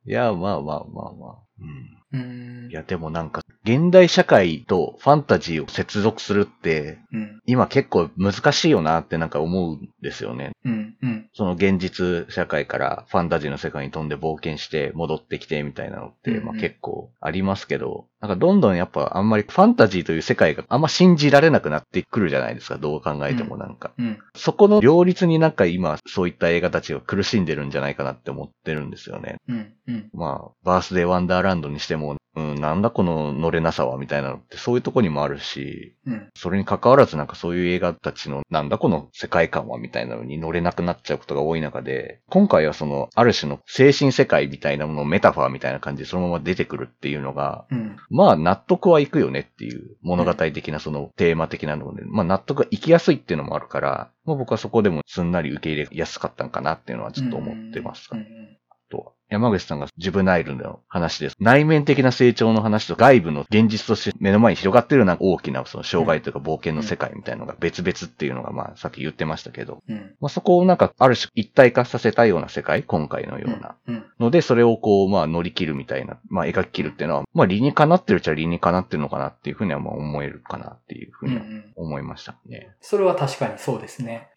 [0.06, 0.76] いや、まあまあまあ
[1.14, 1.34] まあ。
[1.60, 1.93] うん。
[2.18, 2.54] い。
[2.74, 7.40] や、でもなんか、現代社会とファンタジーを接続するって、うん。
[7.46, 10.50] 今結構難しいよなってなんか思うんですよね。
[10.64, 10.96] うん。
[11.02, 11.28] うん。
[11.32, 23.92] その現実社会からファンタジーの世界に飛んで冒険して戻ってきてみたいなのって、うんうんまあ結構ありますけど、なんかどんどんやっぱあんまりファンタジーという世界があんま信じられなくなってくるじゃないですか、どう考えてもなんか。
[23.98, 24.18] うん。
[24.34, 29.36] そこの両立になんか今そういった映画たちが苦しんでるんじゃないかなって思ってるんですよね。
[29.48, 29.72] うん。
[29.86, 30.10] うん。
[30.12, 32.03] まあ、バースデーワンダーランドにしても、
[32.36, 36.28] うん、なんだこの乗れなさはみたいなのってそういうとこにもあるし、うん。
[36.34, 47.96] それに関わらずなんかそういう映画たちのなんだこの世界観はみたいなのに乗れなくなっちゃうことが多い中で、今回はそのある種の精神世界みたいなものをメタファーみたいな感じでそのまま出てくるっていうのが、うん。
[48.10, 58.18] まあ納得はいくよねっていう物語的なそのテーマ的なので、まあ納得がいきやすいっていうのもあるから、まあ僕はそこでもすんなり受け入れやすかったんかなっていうのはちょっと思ってますうん。
[58.18, 58.58] うん。
[58.94, 59.12] とは。
[59.30, 61.36] 山口さんがジュブナイルの話です。
[61.40, 70.14] 内面的な成長の話と外部の現実として目の前に広がっているような大きなその障害というか冒険の世界みたいなのが別々っていうのがまあさっき言ってましたけど、うん。
[70.20, 73.76] まあそこをなんかある種一体化させたような世界、今回のような。
[73.88, 74.04] うん。
[74.20, 81.32] ので、それをこう、まあ乗り切るみたいな、まあ描き切るっていうのは、まあ理にかなってるっちゃ理にかなってるのかなっていうふうにはまあ思えるかなっていうふううん。
[81.32, 81.72] うにはん。
[81.76, 82.76] 思いましたね。
[82.80, 84.28] それは確かにそうですね。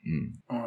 [0.50, 0.67] うん。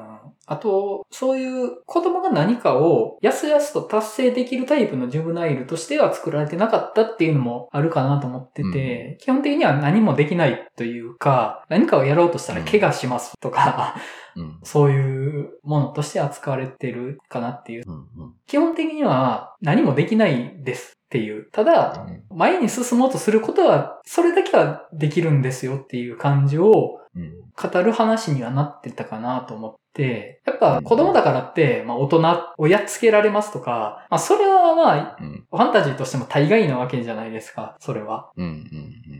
[0.50, 13.94] うんあと、そういう子供が何かをやすやすと達成できるタイプのジュブナイルとしては作られてなかったっていうのもあるかなと思ってて、基本的には何もできないというか、何かをやろうとしたら怪我しますとか、
[14.34, 14.58] うん。
[14.64, 17.84] そういうものとして扱われてるかなっていう。
[17.86, 17.94] うん。
[17.94, 17.98] う
[18.30, 18.34] ん。
[18.48, 21.48] 基本的には何もできないですっていう。
[21.52, 27.40] ただ、前に進もうとすることは、それだけはできるんですよっていう感じをうん。
[27.60, 32.22] 語る話にはなってたかなと思って、やっぱ子供だからって、まあ大人
[32.58, 35.46] をやっつけられますとか、まあそれはまあ、うん。
[35.50, 38.30] ファンタジーとしても大概なわけじゃないですか、それは。
[38.36, 38.70] うん。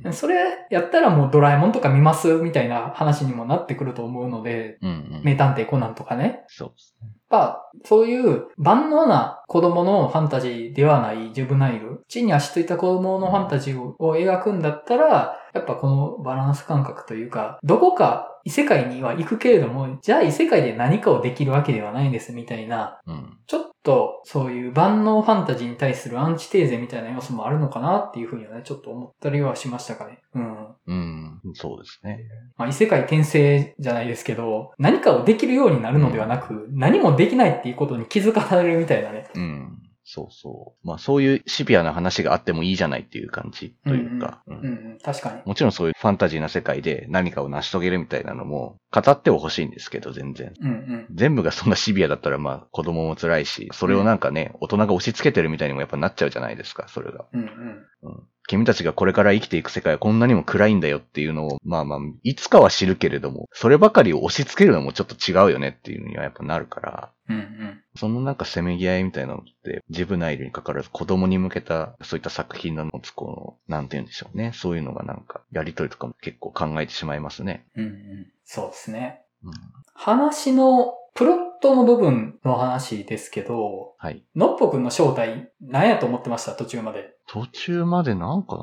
[0.05, 0.13] うん。
[0.13, 0.37] それ
[0.71, 4.91] やったらもうドラえもんとか見ますみたいな話にもなってくると思うので、うん。
[4.91, 5.23] うん。
[5.25, 6.45] 名探偵コナンとかね。
[6.49, 7.09] そうですね。
[7.31, 23.39] やっぱ、そういう万能な子供のファンタジーではないジュブナイル、地に足といった子供のファンタジーをを描くんだったら、やっぱこのバランス感覚というか、どこか異世界には行くけれども、じゃあ異世界で何かをできるわけではないんですみたいな、うん。
[23.47, 30.21] ちょっとそういう万能ファンタジーに対するアンチテーゼみたいな要素もあるのかなっていうふうにはね、ちょっと思ったりはしましたかね。
[30.35, 30.67] うん。
[30.87, 31.41] うん。
[31.55, 32.21] そうですね。
[32.57, 39.29] まあ異世界転生じゃないですけど、何かをできるようになるのではなく、何もできないっていうことに気づかされるみたいなね。
[39.35, 39.80] うん。
[40.13, 40.87] そうそう。
[40.87, 44.43] まあそういうシビアな話があってもいいじゃないっていう感じというか。
[44.49, 45.41] うんうんうん、確かに。
[45.45, 50.53] もちろんそういうファンタジーな世界で何かを成し遂げるみたいなのも語っては欲しいんですけど、全然。
[50.61, 51.07] うんうん。
[51.15, 57.27] 全部がそんなシビアだったらまあ子供も辛いし、それをなんかね、大人が押し付けてるみたいにもやっぱなっちゃうじゃないですか、それが。
[57.33, 58.27] うんうん。
[58.51, 67.81] 君たちがこれから生きていく世界はこんなにも暗いんだよっていうのを、まあまあ、いつかは知るけれども、そればかりを押し付けるのもちょっと違うよねっていうのにはやっぱなるから、うんうん。
[67.95, 74.51] そのなんかせめぎ合いみたいなのって、自分内にかかわらず子供に向けた、そういった作品の持つこの、なんて言うんでしょうね。
[74.53, 77.67] そういうのがなんか、やりとりとかも結構考えてしまいますね。
[77.77, 78.27] うんうん。
[78.45, 79.23] そうですね。
[79.45, 79.53] うん。
[79.95, 84.25] 話の、プロットの部分の話ですけど、はい。
[84.35, 86.53] のっぽくんの正体、何やと思ってました？
[86.53, 87.15] 途中まで。
[87.29, 88.63] 途中までなんかな？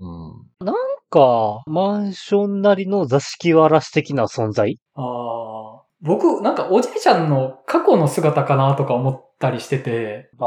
[0.00, 0.66] うん。
[0.66, 0.74] なん
[1.10, 4.78] か、マンションなりの座敷わらし的な存在？
[4.94, 5.82] ああ。
[6.02, 10.44] 僕、なんかおじいちゃんの過去の姿かなとか思ったりしてて、あ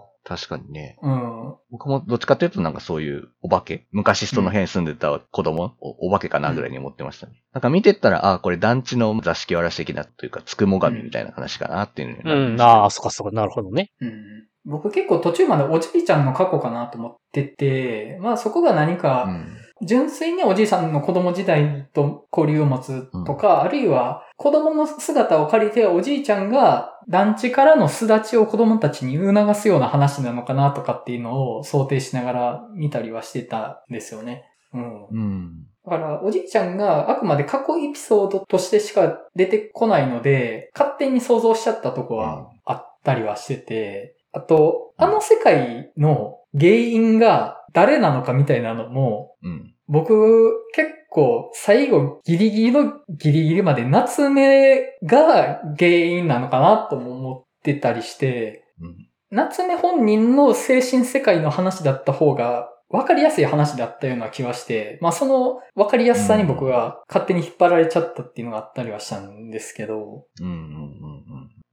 [0.00, 0.03] あ。
[0.24, 0.96] 確かにね。
[1.02, 1.54] うん。
[1.70, 7.42] 僕もどっちかっていうとなんかそういうお化け昔その辺住んでた子供、おお化けかなぐらいに思ってましたね。
[7.52, 13.90] なんか見てったら、ああ、これ団地の座敷わらし的なというか、つくも神みたいな話かなっていううんん、ですけどああ、そっかそっか、なるほどね。
[14.00, 14.46] うん。
[14.64, 19.63] 僕結構途中までおじいちゃんの過去かなと思ってて、まあそこが何うか、ん。
[19.82, 34.44] 純粋におじいさんの子供時代と交流を持つとか、あるいは子供の姿を借りておじいちゃんが団地からの巣立ちを子供たちに促すような話なのかなとかっていうのを想定しながら見たりはしてたんですよね。
[34.72, 35.06] うん。
[35.06, 35.66] うん。
[35.84, 49.74] だから、おじいちゃんがあくまで過去エピソードとしてしか出てこないので、勝手に想像しちゃったとこはあったりはしてて、あと、あの世界の原因が誰なのかみたいなのも、うん。
[49.86, 59.08] 僕、結構最後ギリギリのギリギリまで夏目が原因なのかなとも思ってたりして、うん。
[59.30, 70.46] 夏目本人の精神世界の話だった方が分かりやすい話だったような気はして、まあその分かりやすさに僕が勝手に引っ張られちゃったっていうのがあったりはしたんですけど、うん。
[70.46, 70.52] うん。
[70.52, 70.60] うん。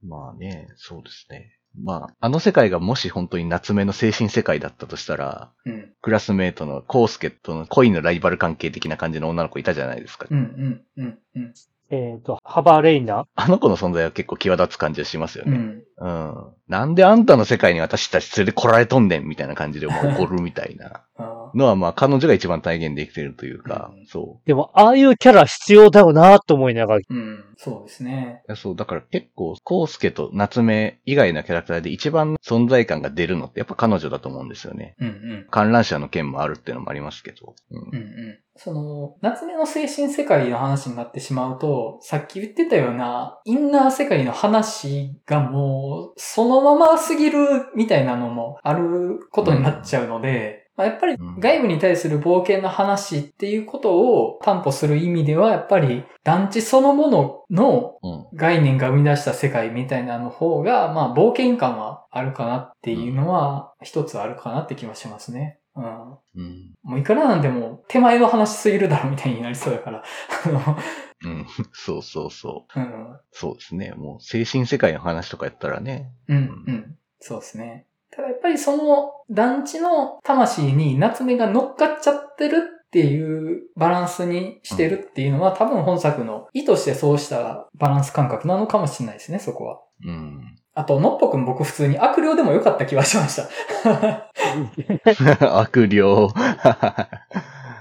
[0.02, 0.08] うん。
[0.08, 1.56] まあね、そうですね。
[1.80, 5.91] まあ、あの世界がもし本当に夏目の精神世界だったとしたら、うん。
[6.02, 10.26] クラスメイトのコウスケとの恋のライバル関係的な感じの女の子いたじゃないですか。
[10.28, 11.54] うん、うん、うん、うん。
[11.90, 15.56] えっ、と、ハバレイナあの子の存在は結構際立つ感じがしますよね。
[15.56, 15.84] うん。
[15.98, 16.54] うん。
[16.66, 21.11] なんであんたの世界に私たち連れて来られとんねんみたいな感じでもう怒るみたいなあ
[21.54, 27.44] のはまあ彼女が一番体現できてるというか、うんそでも、ああいうキャラ必要だよなと思いながら、ーうん。
[27.56, 28.42] そうですね。
[28.48, 28.56] う。
[28.56, 34.96] そう、だから結構、コウスケと夏目以外のキャラクターで一番存在感が出るのってやっぱ彼女だと思うんですよね。
[34.98, 35.46] うん、うん。
[35.50, 37.54] 観覧車の件もあるっていうのもありますけど。
[37.70, 38.38] うんうんうん。
[38.56, 47.38] その、夏目の精神世界の話になってしまうと、さっき言ってたような、インナー世界の話がもう、そのまますぎる
[47.74, 58.26] みたいなのもあることになっちゃうので、まあ、やっぱりうん外部に対する冒険の話っていうことを担保する意味では、やっぱり団地そのもののうん。
[58.34, 65.58] 概念が生み出した世界みたいなの方が、まあ冒険感はあるかなっていうのは、一つあるかなって気はしますね。
[65.76, 66.12] うん。
[66.12, 66.74] うん。
[66.82, 70.04] もういくらなんでも手前の話すぎるだろみたいになりそうだから。
[71.24, 71.46] うん。
[71.72, 72.80] そうそうそう。
[72.80, 73.20] うん。
[73.30, 73.92] そうですね。
[73.96, 76.10] もう精神世界の話とかやったらね。
[76.28, 76.96] うん、うん。
[77.20, 77.86] そうですね。
[78.42, 89.80] ぱりその団地の魂に夏目が乗っかっちゃってるっていうバランスにしてるっていうのは多分本作の意図してそうしたバランス感覚なのかもしれないですね、そこは。
[90.04, 90.58] うん。
[90.74, 93.48] あと、のっぽくん僕普通に悪霊でもよかった気はしました。
[95.58, 96.02] 悪霊。
[96.02, 97.08] あ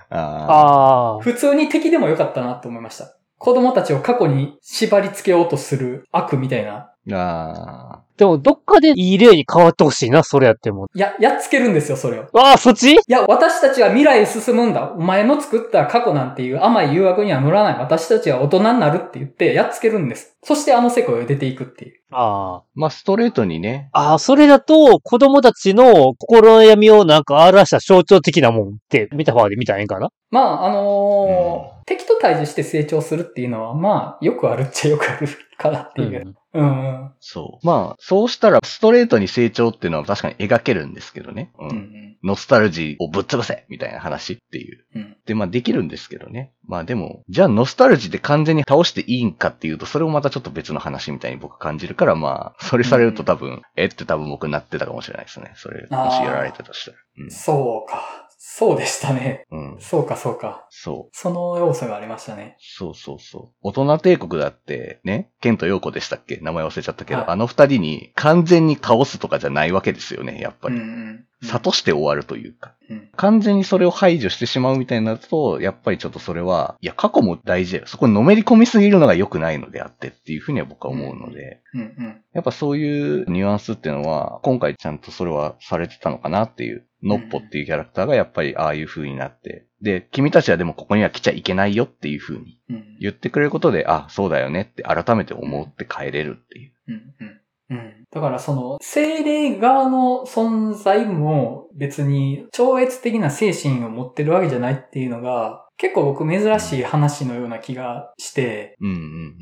[0.09, 0.17] あ。
[0.17, 1.19] ああ。
[1.21, 3.15] 普通に敵でもよかったなと思いました。
[3.37, 6.90] 子供たちを過去に縛り付けようとする悪みたいな。
[7.11, 10.85] あでも、どっかでいい例に変わってほしいな、それやっても。
[10.93, 12.27] いや、やっつけるんですよ、それを。
[12.37, 12.91] ああ、そっち？
[12.91, 14.93] いや、私たちは未来へ進むんだ。
[14.95, 17.79] お前の作った過去なんていう甘い誘惑には乗らない。
[17.79, 20.37] 私たちは大人になるって言って、やっつけるんです。
[20.43, 21.99] そしてあの世界を出ていくっていう。
[22.11, 23.89] あまあ、ストレートにね。
[23.93, 24.11] あ。
[24.11, 30.09] ああ、それだと、子供たちの心の闇をなんか表した象徴的なもんって、見た方で見たらいいんかな？
[30.29, 35.27] まあ、あのー敵と対峙して成長するっていうのは、まあ、よくあるっちゃよくある
[35.61, 36.35] かなっていう。
[36.53, 36.65] うん、う
[37.05, 37.11] ん。
[37.19, 37.65] そう。
[37.65, 41.51] まあ、そうしたら、ストレートに成長っていうのは確かに描けるんですけどね。
[41.59, 41.69] うん。
[41.69, 42.17] うん、うん。
[42.23, 44.85] ノスタルジーをぶっ潰せみたいな話っていう。
[44.95, 45.17] うん。
[45.25, 46.53] で、まあできるんですけどね。
[46.67, 55.53] まあでも、じゃあノスタルジーで完全に倒していいんかっていうと、それもまたちょっと別の話みたいに僕感じるから、まあ、それされると多分、えって多分僕なってたかもしれないですね。
[55.55, 56.97] それ、もしやられてたとしたら。
[57.29, 58.27] そうか。
[58.43, 59.45] そうでしたね。
[59.51, 59.73] うん。
[59.73, 59.79] うん。
[59.79, 60.65] そうか、そうか。
[60.71, 61.15] そう。
[61.15, 62.57] その要素がありましたね。
[62.59, 63.55] そうそうそう。
[63.61, 66.37] 大人帝国だって、ね、ケント・ヨーコでしたっけ？
[66.37, 70.81] 名前忘れちゃったけど、はいあの二人に完全に倒すとかじゃないわけですよね、やっぱうん、り。
[70.81, 71.25] うん。
[71.47, 72.73] 諭して終わるというか。
[72.89, 73.09] うん。
[73.15, 77.85] 完全にそれを排除してしまうみたいになると、やっぱりちょっとそれは、いや、過去も大事だよ。
[77.85, 82.21] そこにのめり込みすぎるのが良くないのであってっていうふうには僕は思うので、うん、うん。
[82.33, 92.97] やっぱそういうニュアンスっていうのは、今回ちゃんとそれはされてたのかなっていうノッポっていうキャラクターがやっぱりああいう風になって、で、君たちはでもここには来ちゃいけないよっていう風にうん。
[92.99, 96.71] 言ってくれることで、あ、そうだよねって改めて思って帰れるっていう。
[96.87, 97.93] うんうんうん。
[98.11, 109.37] だからその、精霊側の存在も別に超越的な精神を持ってるわけじゃないっていうのが、結構僕珍しい話のような気がして、うんうん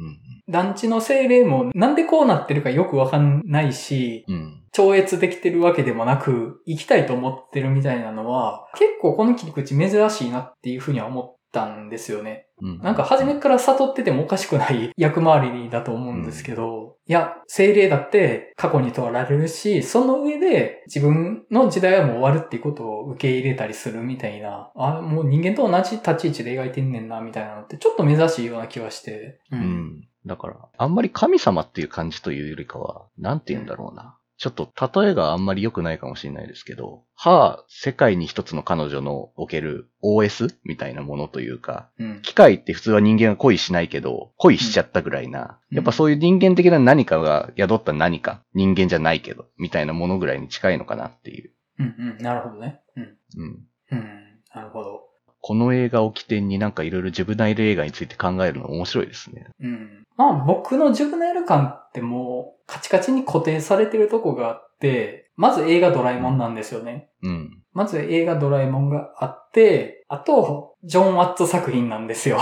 [0.49, 4.35] 団地の精霊もなんでこうなってるかよくわかんないし、うん。
[4.35, 4.63] うん。
[4.71, 12.47] 超越できてるわけでもなく、生きたいと思ってるみたいなのは、結構この切り口珍しいなっていうふうには思ったんですよね。
[12.61, 12.79] うん。
[12.79, 29.39] なんか初めから悟っててもおかしくない 役回りだと思うんですけど、いや、精霊だって過去に問われるし、その上で自分の時代はもう終わるっていうことを受け入れたりするみたいな、あ、もう人間と同じ立ち位置で描いてんねんな、みたいなのってちょっと珍しいような気はして。
[29.51, 29.59] うう。
[29.59, 30.07] ん。
[30.25, 34.18] だから、あんまり神様っていう感じというよりかは、なんて言うんだろうな。
[34.39, 34.71] ちょっと
[35.01, 42.21] 例えがあんまり良くないかもしれないですけど、は、世界に一つの彼女のおける OS みたいなものというか、うん。
[42.21, 51.51] 機械って普通は人間が恋しないけど、恋しちゃったぐらいな、うんやっぱそういう人間的な何かが宿った何か、人間じゃないけど、みたいなものぐらいに近いのかなっていう。
[51.79, 52.23] うんうん。
[52.23, 52.79] なるほどね。
[52.95, 53.03] うん。
[53.03, 53.59] うん。
[53.91, 54.41] うん。
[54.55, 55.08] なるほど。
[55.41, 59.47] この映画を起点になんかいろいろジブナイル映画について考えるの面白いですね。
[59.61, 60.05] うん。
[60.17, 67.09] まあ僕のジュブナイル感ってもうカチカチに固定されてるとこがあって、まず映画ドラえもんなんですよね。
[67.23, 67.63] うん。
[67.71, 72.39] まず映画ドラえもんがあって、あと、ジョン・ワッツ作品なんですよ。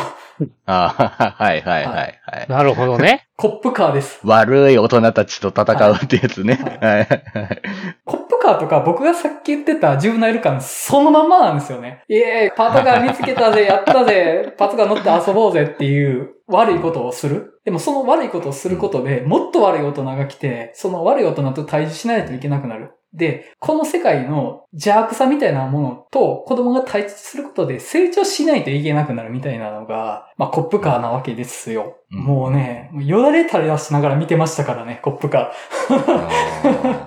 [0.66, 2.46] ああ、はいはいはいはい。
[2.50, 3.28] なるほどね。
[3.36, 4.20] コップカーです。
[4.24, 6.56] 悪い大人たちと戦うってやつね。
[6.56, 7.24] ははいはい
[8.06, 12.04] コップカーとか僕がさっき言ってたジュブナイル感そのまんまなんですよね。
[12.08, 17.60] イエーイパトカー見つけたぜ やったぜパトカー乗って遊ぼうぜっていう悪いことをする。
[17.66, 22.92] でもその悪いことをすることでもっと悪い大人が来て、その悪い大人と対峙しないといけなくなる。
[23.14, 31.98] で、この世界の邪悪さみたいなものと子供が対峙することで成長しないといけなくなるみたいなのが、まあコップカーなわけですよ。
[32.12, 37.07] うんもうね、もうよだれ垂れ出しながら見てましたからね、コップカー。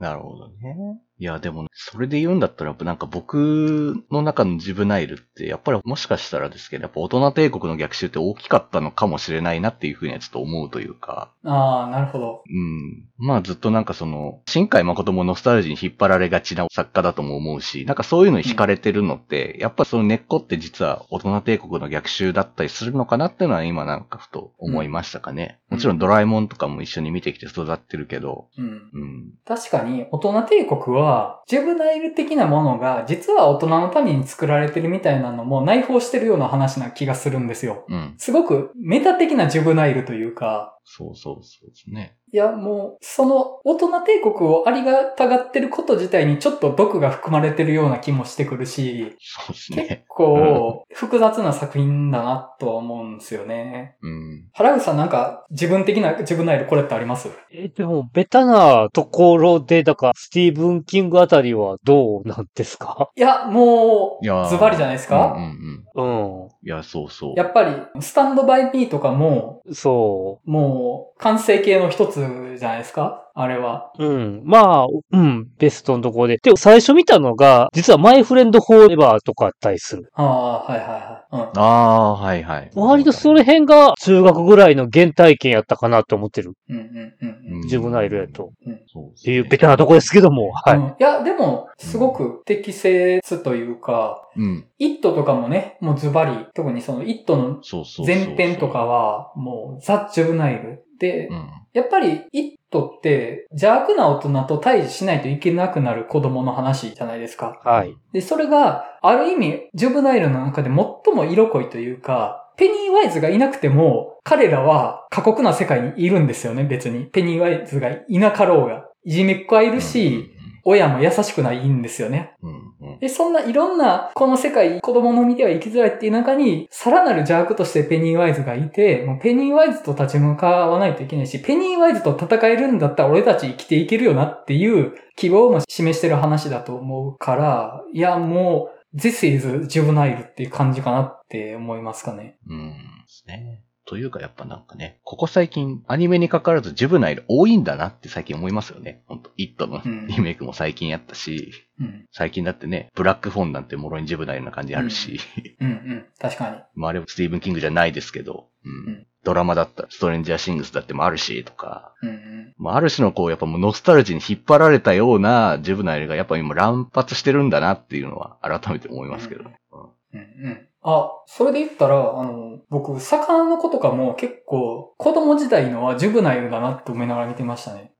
[0.00, 0.98] なるほどね。
[1.18, 12.42] いや、でも、それで言うんだったら、なんか僕の中のジブナイルって、やっぱりもしかしたらですけど、やっぱ大人帝国の逆襲って大きかったのかもしれないなっていうふうにはちょっと思うというか、ああ、なるほど。
[12.48, 13.09] うん。
[13.20, 25.58] まあずっとなんかその、新海誠もノスタルジーに引っ張られがちな作家だとも思うし、なんかそういうのに惹かれてるのって、やっぱその根っこって実は大人帝国の逆襲だったりするのかなっていうのは今なんかふと思いましたかね。
[25.64, 28.90] うんもちろんドラえもんとかも一緒に見てきて育ってるけど、うん。
[28.92, 29.30] うん。
[29.46, 37.84] 確かに、大人帝国は、ジュブナイル的なものが、実は大人のために作られてるみたいなのも内包してるような話な気がするんですよ。
[37.88, 38.14] うん。
[38.18, 42.16] すごくメタ的なジュブナイルというか、そうそうそうですね。
[42.32, 50.04] いや、もう、その大人帝国をありがたがってること自体にちょっと毒が含まれてるような気もしてくるし、そうです結ね。
[50.08, 53.96] 構複雑な作品だなとは思うんですよね。
[54.02, 54.48] うん。
[54.52, 57.28] 原口さんなんか自分的なジュブナイルこれってあります？
[57.52, 63.10] え、でも、ベタなところで、だから、スティーブン・キングあたりはどうなんですか？
[63.16, 66.46] いや、もいやーう、ズバリじゃないですか、うんうんうん。
[66.46, 67.34] ういや、そうそう。
[67.36, 69.74] やっぱり、スタンドバイミーとかも、ん。
[69.74, 70.79] そもう、
[71.18, 72.14] 完成形の一つ
[72.58, 73.29] じゃないですか？
[73.34, 73.92] あれは。
[73.98, 74.04] う。
[74.04, 74.42] うん。
[74.44, 76.38] まあ、うん、ベストのところで。
[76.38, 80.10] でも最初見たのが、実はマイフレンド・フォーエバーとかあったりする。
[80.14, 81.50] ああ、はいはいはい。
[81.56, 82.70] ああ、はいはい。
[82.74, 86.52] 割とそれ辺が中学ぐらいの原体験やったかなと思ってる。
[86.68, 86.76] うん。
[86.76, 87.68] うんうんうんうん。
[87.68, 88.52] ジュブナイルやと。
[88.92, 90.50] そうっていうベタなとこですけども。
[90.52, 90.76] はい。
[90.76, 94.66] うんいや、でも、すごく適切というか、うん。
[94.78, 98.06] イットとかもね、もうズバリ、特にそのイットのそうそうそう。
[98.06, 100.84] 前編とかは、もうザ・ジュブナイル。
[100.98, 101.48] で、うん。
[101.72, 107.60] やっぱり、イットって邪悪な大人と対峙しないといけなくなる子供の話じゃないですか。
[107.64, 107.96] はい。
[108.12, 117.06] で、それが、ある意味、ジュブナイルの中で最も色濃いというか、ペニーワイズがいなくても、彼らは過酷な世界にいるんですよね、別に。
[117.06, 118.86] ペニーワイズがいなかろうが。
[119.04, 120.30] いじめっ子はいるし、
[120.64, 122.34] 親も優しくないんですよね。
[122.42, 142.38] うん、で、そんないろんな、この世界、子供の身では生きづらいっていう中に、さらなる邪悪としてペニーワイズがいて、もうペニーワイズと立ち向かわないといけないし、ペニーワイズと戦えるんだったら俺たち生きていけるよなっていう希望も示してる話だと思うから、いや、もう、This is juvenile っていう感じかなって思いますかね。
[142.48, 142.70] うん。
[142.70, 142.74] で
[143.06, 143.62] すね。
[143.90, 149.02] というかやっぱなんかね、ここ最近アニメに関わらずジュブナイル多いんだなって最近思いますよね。
[149.08, 152.06] ほんと、イットのうんリメイクも最近やったし、うん。
[152.12, 155.18] 最近だってね、ブラックフォンなんてもろにジュブナイルな感じあるし、
[155.60, 156.06] うんうん。
[156.20, 156.56] 確かに。
[156.76, 162.54] まああれはスティーブン・キングじゃないですけど、うんうんドラマだったらストレンジャー・シングスだってもあるし、とか、うんうん。
[162.56, 169.60] まあ、ある種のこう、やっぱもうノスタルジーに引っ張られたようなジュブナイルがやっぱ今乱発してるんだなっていうのは改めて思いますけどね。
[169.72, 169.80] うん
[170.14, 170.69] うんうん。
[170.82, 177.92] あ、それで言ったら、あの、僕、魚の子とかも結構、子供時代のはジュブナイルだなって思いながら見てましたね。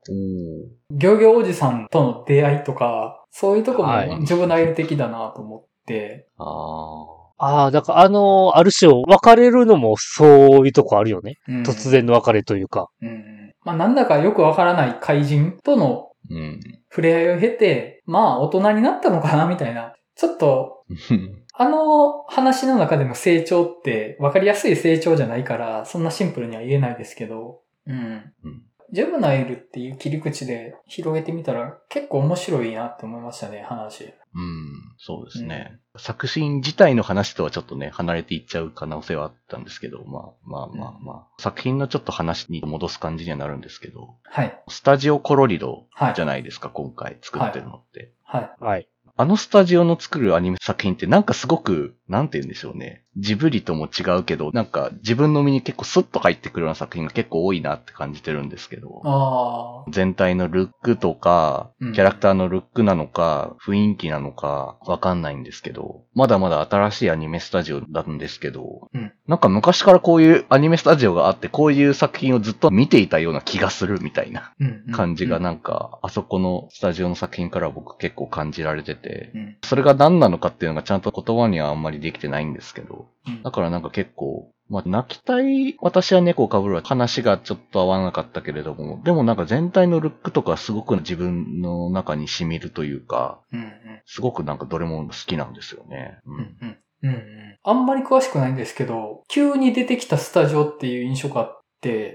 [0.89, 11.37] 漁業おじさんとの出会いとか、そういうとこもはいジュブナイル的だなと思って、あああ、だからあの、ある種を別れるのもそういうとこあるよね。
[11.47, 12.89] うん突然の別れというか。
[13.01, 13.53] うんうん。
[13.63, 16.33] まあ、なんだかよくわからない怪人とのあ。
[16.33, 16.59] うん。
[16.89, 19.95] 触れ合いを経て、まあ、大人になったのかなみたいな。
[20.15, 20.83] ちょっと、
[21.61, 28.33] あの話の中での成長って分かりやすい成長じゃないから、そんなシンプルには言えないですけど、うん。
[28.43, 34.13] うんジュブナイルっていう切り口で広げてみたら結構面白いなって思いましたね、話。
[34.35, 44.61] うん、そうですね、作品自体の話とはちょっとね、離れていっちゃう可能性はあったんですけど、まあまあまあまあ、作品のちょっと話に戻す感じにはなるんですけど、はい。
[44.67, 46.13] スタジオコロリドはい。
[46.13, 48.11] じゃないですか、今回作ってるのって。
[48.23, 48.51] はい。
[48.59, 48.89] はい。
[49.15, 53.05] あのスタジオの作るアニメ作品ってなんかすごく、なんて言うんでしょうね。
[53.17, 59.85] ジブリとも違うけど、なんか自分の身に結構スッと入ってくるような作品が結構多いなって感じてるんですけど。
[59.89, 74.91] 全体のルックとか、うんキャラクターのルックなのか、雰囲気なのか、わかんないんですけど、まだまだ新しいアニメスタジオなんですけど、うんなんか昔からこういうアニメスタジオがあって、こういう作品をずっと見ていたような気がするみたいなうんうん。
[74.93, 75.51] 感じがな。
[75.51, 79.57] なんか、あそこのスタジオの作品から僕結構感じられててう、ん。
[79.63, 93.69] それが何なのかっていうのがちゃんと言葉にはあんまりできてないんですけど、うんだからなんか結構、まあ、泣きたい、私は猫を被るは話がちょっと合わなかったけれども、でもなんか全体のルックとかすごく自分の中に染みるというか、うんうん。
[94.05, 96.19] すごくなんかどれも好きなんですよね。
[96.25, 96.31] う。
[96.31, 96.77] うんんうん。
[97.03, 97.57] うんうん。
[97.63, 101.60] あんまり詳しくないんですけど、急に出てきたスタジオっていう印象があって、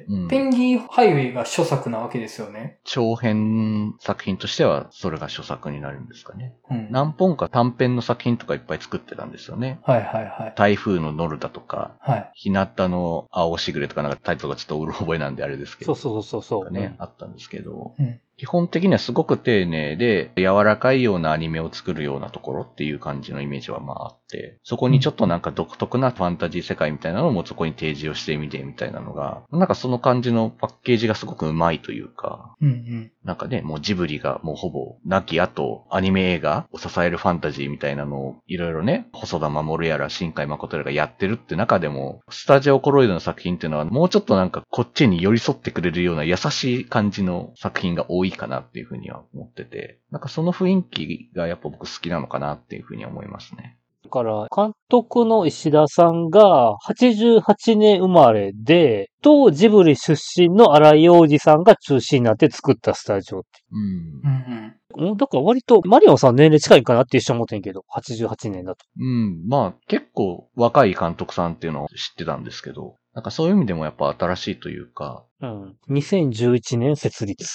[0.08, 2.78] うんペンギンハイウェイが初作なわけですよね。
[2.84, 6.54] 長編作品としてはそれが初作になるんですかね。
[6.70, 6.88] うん。
[6.90, 9.80] 何本か短編の作品とかいっぱい作ってたんですよね。
[9.82, 10.52] はいはいはい。
[10.56, 12.30] 台風のノルダとか、はい。
[12.34, 15.94] 日向の青しぐれとかなんかタイトルがちょっとうる覚えなんであれですけど。
[15.94, 16.72] そうそうそうそうそう。
[16.72, 32.54] ね、あったんですけど、うん基本的にはすごく丁寧で柔らかいようなアニメを作るようなところっていう感じのイメージはまああって、そこにちょっとなんか独特なファンタジー世界みたいなのもそこに提示をしてみてみたいなのが、なんかその感じのパッケージがすごくうまいというか、
[33.26, 53.76] なんかね、もうジブリがもうほぼ亡き後、アニメ映画を支えるファンタジーみたいなのをいろいろね、細田守やら新海誠やらがやってるって中でも、スタジオコロイドの作品っていうのはもうちょっとなんかこっちに寄り添ってくれるような優しい感じの作品が多いかなっていうふうには思ってて、なんかその雰囲気がやっぱ僕好きなのかなっていうふうに思いますね。
[54.06, 63.48] だから、監督の石田さんが88年生まれで、とジブリ出身の荒井洋二さんが中心になって作ったスタジオって。
[63.72, 63.82] うん
[64.22, 65.10] うんうん。
[65.10, 68.84] うんだから割と、マリオンさん年齢近いかなって一瞬思ってんけど、88年だと。
[68.98, 69.46] うん。
[69.48, 75.76] まあ結構若い監督さんっていうのを知ってたんですけど、なんかそういう意味でもやっぱ新しいというか、うん。
[75.90, 77.46] 2011年設立。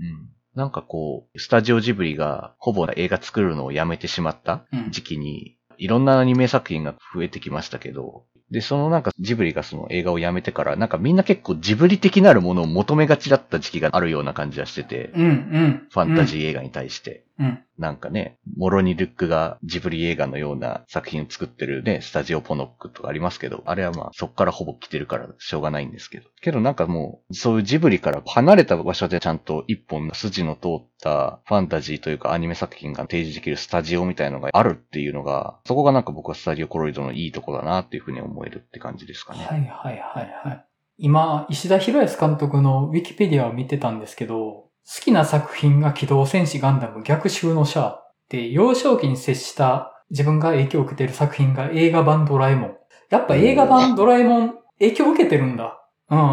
[0.00, 0.40] うん。
[0.54, 15.86] なんかこう、スタジオジブリがほぼ映画作るのをやめてしまったうん時期に、いろんなアニメ作品が増えてきましたけど、で、そのなんかジブリがその映画をやめてから、なんかみんな結構ジブリ的なるものを求めがちだった時期があるような感じはしてて、うんうん。
[15.90, 17.24] ファンタジー映画に対して。
[17.40, 17.64] うん。
[17.78, 26.28] なんかね、もろにルックがジブリ映画のような作品を作ってるね、スタジオポノックとかありますけど、あれはまあそっからほぼ来てるからしょうがないんですけど。
[26.42, 39.44] けどなんかもう、そういうジブリから離れた場所でちゃんと一本筋の通ったファンタジーというかアニメ作品が提示できるスタジオみたいのがあるっていうのが、そこがなんか僕はスタジオコロイドのいいとこだなっていうふうに思えるって感じですかね。
[39.44, 40.66] はいはいはいはい。
[41.02, 52.76] 今、石田博康監督のウィキペディアを見てたんですけど、好きな作品が機動戦士ガンダム逆襲のシャアで、幼少期に接した自分が影響を受けている作品が映画版ドラえもん。
[53.10, 55.80] やっぱ映画版ドラえもん影響を受けてるんだ。
[56.10, 56.30] うんうんうん。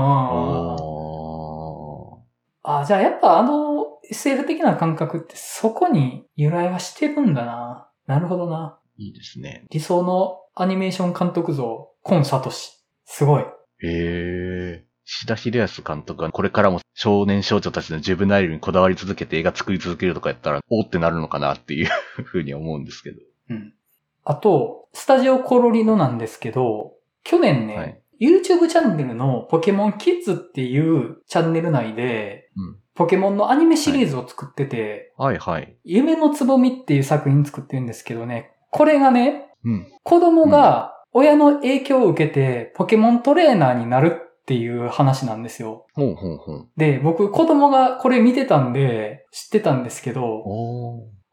[0.79, 2.23] お
[2.63, 7.89] あ、じゃあやっぱあの SF 的な感覚ってそこに由来はしてるんだな。
[8.05, 8.79] なるほどな。
[8.99, 9.65] ーいいですね。
[9.69, 12.71] 理想のアニメーション監督像、コンサトシ。
[13.05, 13.43] すごい。
[13.43, 13.45] へ
[13.83, 14.86] え。
[15.09, 21.87] 志田秀康監督がこれからも少年少女たちのジュブナイルにこだわり続けて映画作り続けるとかやったら、おーってなるのかなっていう
[22.23, 23.17] ふうに思うんですけど。
[23.49, 23.73] うん。
[24.25, 35.77] あと、スタジオコロリノなんですけど、去年ね、はい YouTube チャンネルのポケモンキッズっていうチャンネル内で、うんポケモンのアニメシリーズを作ってて、はいはい。
[35.83, 39.87] 夢のつぼみっていう作品作ってるんですけどね、これがね、うん。
[40.01, 45.85] 子供が親の影響を受けてポケモントレーナーになるっっていう話なんですよ。
[45.93, 46.69] ほうほうほう。
[46.77, 50.45] で、僕子供がこれ見てたんで知ってたんですけど。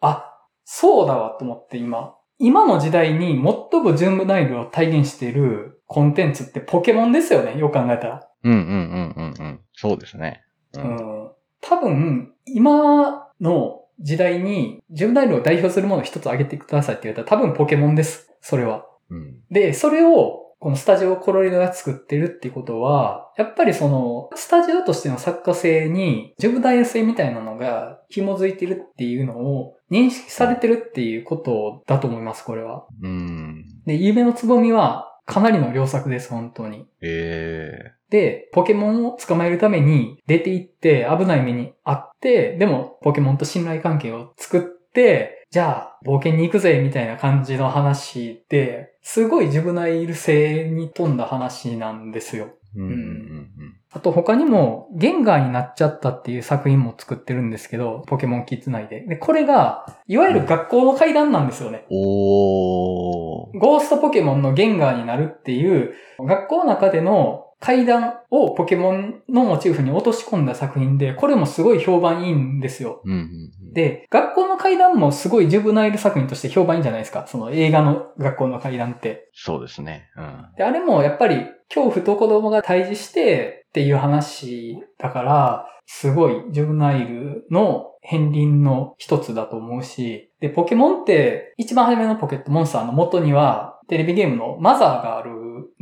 [0.01, 0.35] あ、
[0.65, 2.17] そうだわと思って今。
[2.41, 7.57] 今の時代に最もジュンブナイルを体現しているコンテンツってポケモンですよね。
[7.57, 8.29] よく考えたら。
[8.43, 9.61] うんうんうんうんうん。
[9.75, 10.43] そうですね。
[10.77, 10.81] う。
[10.81, 11.31] うんん。
[11.61, 18.35] 多分、今の時代にジュンブナイルを代表するものを一つ挙げてくださいって言われたら多分ポケモンです。
[18.41, 18.85] それは。
[19.09, 19.37] うん。
[19.53, 32.87] で、それを、このスタジオコロリドが作ってるってことは、やっぱりその、スタジオとしての作家性に、ジョブ大性みたいなのが紐づいてるっていうのを認識されてるっていうことだと思います、これは。
[33.03, 33.67] うん。
[33.85, 36.87] で、夢のつぼみは、かなりの良作です、本当に。
[37.03, 52.49] えで、ポケモンを捕まえるために出て行って危ない目にあって、でもポケモンと信頼関係を作って、じゃあ冒険に行くぜみたいな感じの話で、すごいジュブナイル性に富んだ話なんですよ。
[52.77, 52.81] ー。
[52.81, 53.51] うんうんうん
[53.93, 59.03] あと他にも、ゲンガーになっちゃったっていう作品も作ってるんですけど、ポケモンキッズ内で。
[59.03, 61.87] で、これが、いわゆる学校の階段なんですよね。
[61.89, 63.57] おー。
[63.61, 73.01] ゴーストポケモンのゲンガーになるっていう、学校の中での階段をポケモンのモチーフに落とし込んだ作品で、これもすごい評判いいんですよ。
[73.05, 73.73] うんうんうん。
[73.73, 77.27] で、学校の階段もすごいジュブナイル作品として評判いいんじゃないですか？
[77.27, 79.31] その映画の学校の階段って。
[79.33, 80.11] そうですね。
[80.17, 80.47] うん。
[80.57, 95.33] で、あれもやっぱり恐怖と子供が対峙してっていう話だから、すごいジュブナイルの片鱗の一つだと思うし、で、ポケモンって一番初めのポケットモンスターの元にはテレビゲームのマザーがある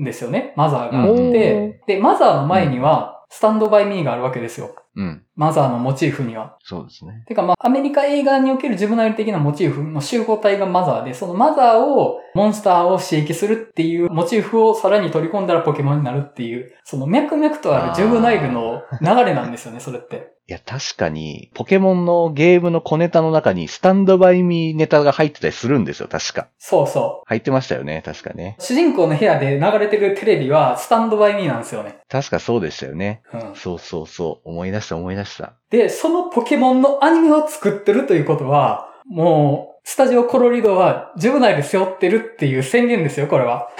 [0.00, 0.52] んですよね。
[0.56, 4.74] マザーがあって、で、マザーの前にはスタンドバイミーがあるわけですよ。
[4.94, 5.24] うん。
[5.36, 6.58] マザーのモチーフには。
[6.62, 7.24] そうですね。
[7.26, 20.34] てかまあ、アメリカ映画におけるジュブナイル的なモチーフの集合体がマザーで、そのマザーを、モンスターを刺激するっていうモチーフをさらに取り込んだらポケモンになるっていう、その脈々とあるジュブナイルの流れなんですよね、それって。
[20.52, 26.48] いや、確かに、ポケモンのゲームの小ネタの中に、スタンドバイミーネタが入ってたりするんですよ、確か。
[26.58, 28.56] そうそ入ってましたよね、確かね。
[28.58, 28.62] う。
[28.62, 32.00] 主人公の部屋で流れてるテレビはスタンドバイミーなんですよね。
[32.10, 33.22] 確かそうでしたよね。
[33.32, 33.54] うん。
[33.54, 34.50] そうそうそう。
[34.50, 35.54] 思い出した、思い出した。
[35.70, 43.70] で、そのポケモンのアニメを作ってるということは、もう、スタジオコロリドはジュブナイル背負ってるっていう宣言ですよ、これは。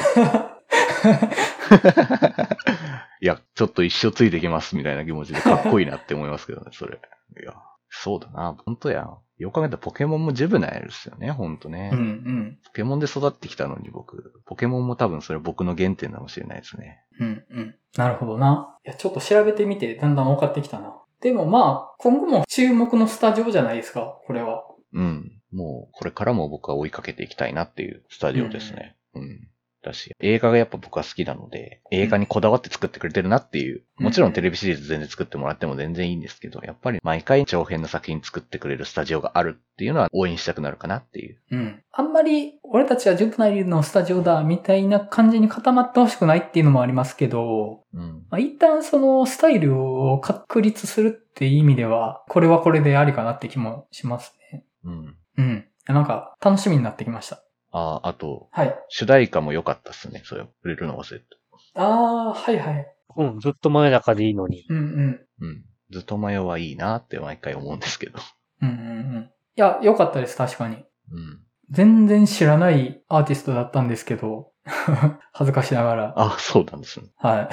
[3.21, 7.01] いや、ちょっと一生ついてきます、みたいな気持ちでかっこいいなって思いますけどね、 それ。
[7.41, 7.55] いや、
[7.89, 9.09] そうだな、本当や。
[9.39, 11.91] よく考えたらポケモンもジュブナイルですよね、本当ね。
[11.93, 12.59] うんうん。
[12.65, 17.03] ポケモンで育ってきたのに僕、ポケモンも多分それ僕の原点かもしれないですね。
[17.19, 17.75] うんうん。
[17.97, 18.79] なるほどな。
[18.85, 20.95] いや、ちょっと調べてみて、だんだん分かってきたな。
[21.21, 24.65] でもまあ、今後も注目のスタジオじゃないですか、これは。
[24.93, 25.41] うん。
[25.53, 28.97] もう、これからも僕は追いかけていきたいなっていうスタジオですね。
[29.15, 29.49] うん。
[29.83, 41.39] だし、映画がやっぱ僕は好きなので、映画にこだわって作ってくれてるなっていう、うんもちろんテレビシリーズ全然作ってもらっても全然いいんですけど、やっぱり毎回長編の作品作ってくれるスタジオがあるっていうのは応援したくなるかなっていう。
[41.53, 41.83] うん。
[41.93, 48.25] あんまり、俺たちはジュプナイルのスタジオだ、みたいな感じに固まってほしくないっていうのもありますけど、うん。
[48.29, 54.65] まあ、一旦そのスタイルを確立するっていう意味では、これはこれでありかなって気もしますね。
[54.85, 55.17] うん。
[55.39, 55.65] うん。
[55.87, 57.43] なんか、楽しみになってきました。
[57.73, 58.75] ああ、あと、はい。
[58.89, 60.23] 主題歌も良かったっすね。
[60.25, 61.27] それ、触れるの忘れて
[61.75, 61.83] た。
[61.83, 62.87] あー、はいはい。
[63.17, 64.65] うん、ずっと真夜中でいいのに。
[64.69, 65.27] うんうん。
[65.41, 65.65] うん。
[65.91, 68.19] ずっと迷はいいなって毎回思うんですけど。
[68.63, 68.81] うんうんう
[69.21, 69.31] ん。
[69.57, 70.77] いや、良かったです、確かに。
[70.77, 71.41] うん。
[71.71, 74.53] 全然知らないアーティストだったんですけど、
[75.33, 76.15] 恥ずかしながら。
[76.17, 77.09] あ、そうなんですね。
[77.17, 77.49] はい。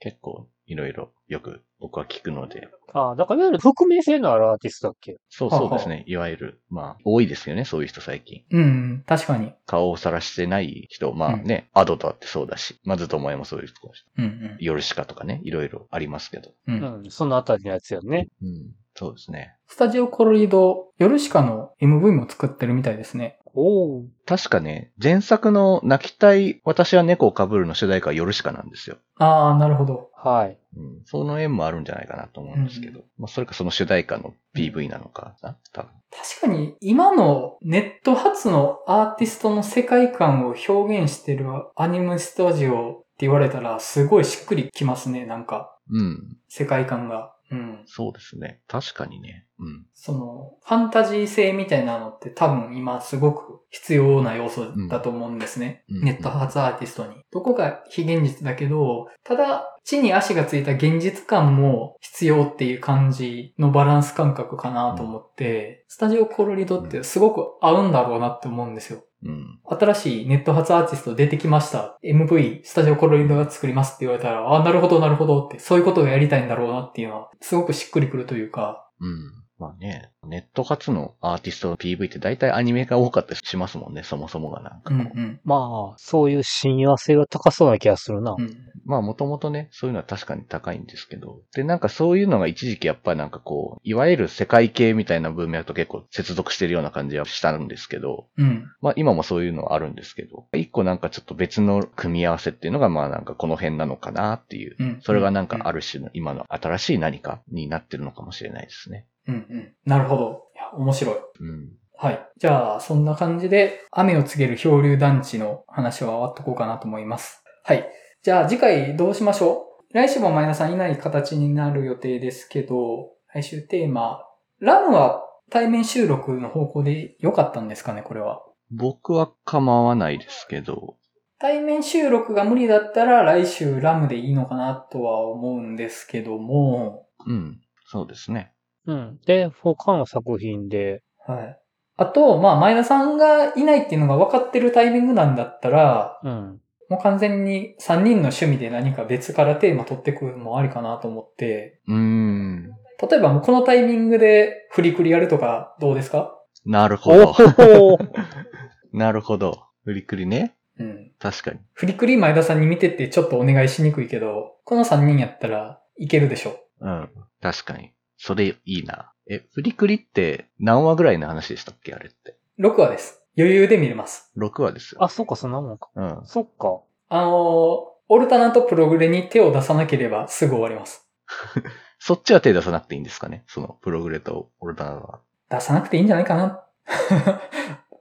[0.00, 2.68] 結構、いろいろよく僕は聞くので。
[2.92, 5.16] ああ、だからいわゆる匿名性のあるアーティストだっけ？
[5.30, 6.04] そうそうですね。
[6.06, 8.42] いわゆる、まあ、多いですよね、そういう人最近。
[8.50, 9.52] うん、確かに。
[9.66, 16.50] 顔をさらしてない人、まあね、アドだってそうだし、まずともえもそういう人だし、うんヨルシカとかね、いろいろありますけど。
[16.66, 16.80] うん。
[16.82, 17.06] ううん。
[17.06, 18.28] ん、そのあたりのやつよね。
[18.42, 19.54] うん、そうですね。
[19.66, 23.38] スタジオコロリド、ヨルシカの MV も作ってるみたいですね。
[23.54, 24.04] おお。
[24.26, 28.96] 確かね、前作の泣きたい私は猫を被るの主題歌はヨルシカなんですよ。
[29.16, 30.10] あー、なるほど。
[30.14, 30.58] はい。
[30.76, 35.90] うん、その縁もあるんじゃないかなと思うんですけど、まあ、それかその主題歌の PV なのかな、多分。
[36.10, 45.76] 確かに、今のネット発のアーティストの世界観を表現してるアニメスタジオって言われたら、すごいしっくりきますね、なんか。
[45.90, 47.33] うん、世界観が。
[47.54, 47.82] うん。
[47.86, 48.60] そうですね。
[48.66, 49.46] 確かにね。
[49.58, 49.86] うん。
[49.94, 55.84] その、ファンタジー性みたいなのって多分今すごく必要な要素だと思うんですね。
[55.88, 57.14] うんネット発アーティストに。
[57.30, 69.04] どこか非現実だけど、ただ、地に足がついた現実感も必要っていう感じのバランス感覚かなと思って、スタジオコロリドってすごく合うんだろうなって思うんですよ。
[69.24, 69.58] うん。
[69.64, 71.98] 新しいネット発アーティスト出てきました。
[72.04, 79.43] MV、スタジオコロリドが作りますって言われたら、あ、なるほど、なるほどって、そういうことがやりたいんだろうなっていうのは、すごくしっくりくるというか、うん。
[79.58, 84.94] まあね、ネット初のアーティストの PV って大体アニメが多かったりしますもんね、そもそもがなんかこう。
[84.94, 85.40] うんうん。
[85.44, 88.34] まあ、そういう親和性が高そうな気がするな。
[88.36, 88.56] うん。
[88.84, 91.40] まあもともとね、そういうのは確かに高いんですけど。
[91.54, 98.66] で、なんかそういうのが一時期やっぱりなんかこう、いわゆる世界系みたいな文脈と結構接続してるような感じはしたんですけど、うん。
[98.80, 104.76] まあ今もそういうのはあるんですけど、一個なんかちょっと別の組み合わせっていうのがまあなんかこの辺なのかなっていう。
[104.80, 104.98] うん。
[105.00, 109.06] それがなんかある種の今の新しい何かになってるのかもしれないですね。
[109.26, 109.74] うんうん。
[109.84, 110.44] なるほど。
[110.54, 111.14] いや、面白い。
[111.40, 111.72] うん。
[111.96, 112.28] はい。
[112.36, 117.42] じゃあ、そんな感じで、雨を告げる漂流団地の話は終わっとこうかなと思います。
[117.62, 117.88] はい。
[118.22, 119.94] じゃあ、次回どうしましょう？
[119.94, 124.24] 来週も前田さんいない形になる予定ですけど、来週テーマ、
[124.58, 128.42] ラムは対面収録の方向で良かったんですかね、これは。
[128.70, 130.96] 僕は構わないですけど、
[131.38, 137.60] 対面収録が無理だったら来週ラムでいいのかなとは思うんですけども、うん。
[137.86, 138.53] そうですね。
[138.86, 139.18] うん。
[139.26, 141.60] で、他の作品で、はい。
[141.96, 146.60] あと、まあ、前田さんがいないっていうのが分かってるタイミングなんだったら、うん。
[146.90, 152.70] もう完全に3人の趣味で何か別からテーマ取ってくるのもありかなと思って、うーん。
[153.10, 156.38] 例えばもうこのタイミングでフリクリやるとかどうですか？
[156.66, 157.94] なるほおど。
[157.94, 157.98] お
[158.92, 159.64] なるほど。
[159.84, 160.56] フリクリね。
[160.78, 161.12] うん。
[161.18, 161.60] 確かに。
[161.72, 166.58] フリクリ前田さんに見てってちょっとお願いしにくいけど、この3人やったらいけるでしょ？
[166.80, 167.08] うん。
[167.40, 167.93] 確かに。
[168.16, 169.12] それいいな。
[169.28, 171.94] え、フリクリって何話ぐらいの話でしたっけ？
[171.94, 172.36] あれって。
[172.58, 173.22] 6話です。
[173.36, 174.30] 余裕で見れます。
[174.36, 175.02] 6話ですよ。
[175.02, 175.88] あ、そっか、そんなもんか。
[175.94, 176.20] うん。
[176.24, 176.80] そっか。
[177.08, 181.08] あのーオルタナとプログレに手を出さなければすぐ終わります。
[181.98, 183.44] そっちは手出さなくていいんですかね？
[183.46, 185.20] その、プログレとオルタナは。
[185.48, 186.62] 出さなくていいんじゃないかな。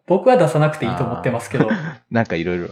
[0.07, 1.69] 僕は出さなくていいと思ってますけど。
[2.11, 2.67] なんかいろいろ。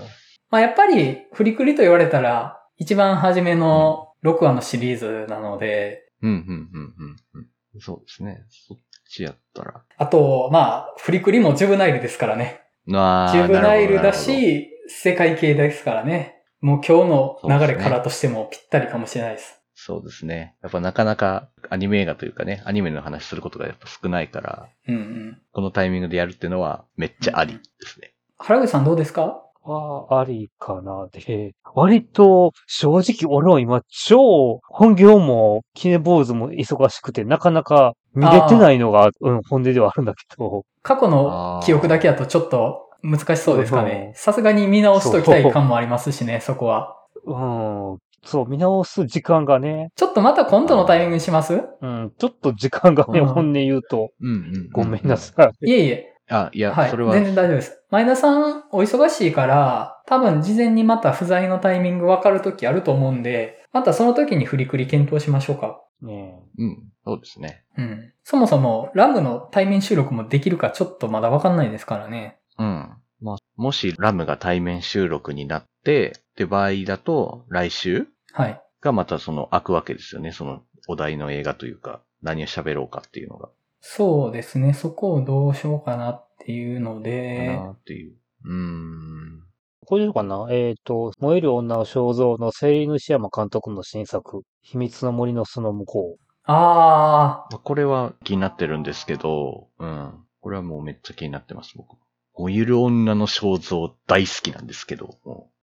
[0.50, 7.82] まあやっぱり、フリクリと言われたら、一番初めの6話のシリーズなので、うん、うん、うん、うんうん。
[7.82, 8.44] そうですね。
[8.50, 8.78] そっ
[9.10, 9.82] ちやったら。
[9.98, 12.62] あと、まあ、フリクリもジュブナイルですからね。
[12.88, 14.14] ジュブナイルだ。
[14.14, 16.44] し、世界系ですからね。
[16.60, 19.60] もう今日の流れからとしてもぴったりかもしれないです。
[19.74, 20.56] そうですね。
[20.62, 25.42] やっぱなかなかアニメ映画というかね、アニメの話することがやっぱ少ないから、うんうん。
[25.52, 28.14] このタイミングでやるっていうのはめっちゃありですね。
[28.38, 29.42] 原口さんどうですか？
[29.64, 31.08] は、ありかな。
[31.12, 44.14] で、割と、正直俺は今、超、本業も、キネ坊主も忙しくて、なかなか見れてないのが、うん、本音ではあるんだけど、過去の記憶だけだとちょっと難しそうですかね。
[44.16, 46.98] さすがに見直しときたい感もありますしね、そこは。
[47.26, 51.62] うん、そう、見直す時間がね、ちょっとまた今度のタイミングにします？
[51.82, 54.70] うん、ちょっと時間がね、うん本音言うと、うんうん。
[54.72, 55.70] ごめんなさい。
[55.70, 56.08] いえいえ。
[56.32, 56.90] あ、いや、はい。
[56.90, 57.84] それは、全然大丈夫です。
[57.92, 65.82] 前田さん、お忙しいから、多分事前にまた不在のタイミング分かるときあると思うんで、またその時に振りくり検討しましょうか。
[66.02, 67.64] ねうん、そうですね。
[67.78, 68.14] うん。
[68.24, 72.40] そもそも、ラムの対面収録もできるかちょっとまだ分かんないですからね。
[72.58, 72.90] うん。
[73.22, 78.62] まあ、もしラムが対面収録になって、って場合だと、来週はい。
[78.82, 80.32] がまたその開くわけですよね。
[80.32, 83.50] そのお題の映画というか、何を喋ろうかっていうのが。
[83.82, 84.74] そうですね。
[84.74, 88.16] そこをどうしようかなっていうのかで、なっていう。
[88.46, 89.44] うーん。
[89.86, 90.48] これかな？
[90.52, 100.14] えっ、と、燃える女の肖像のセリヌシヤマ監督の新作、秘密の森の巣の向こあまあこれは気になってるんですけど、うん。
[100.40, 101.98] これはもうめっちゃ気になってます、僕。
[102.34, 105.18] 燃ゆる女の肖像大好きなんですけど、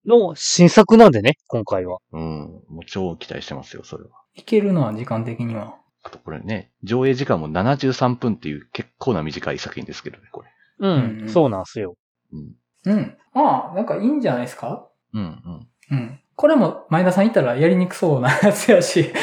[0.05, 1.97] の新作なんでね、今回は。
[2.11, 2.23] う、うん。
[2.69, 4.09] もう超期待してますよ、それは。
[4.37, 5.77] ー、いけるのは時間的には。
[6.03, 10.49] あとこれね、上映時間も73分っていう結構な短い作品ですけどね、これ。
[10.79, 11.95] うん、うんうんそうなんすよ。
[12.33, 12.55] うん。
[12.85, 13.17] うん。
[13.33, 14.87] まあ、なんかいいんじゃないですか？
[15.13, 15.67] うん、うん。
[15.91, 16.19] うん。
[16.35, 19.13] これも前田さんいたらやりにくそうなやつやし。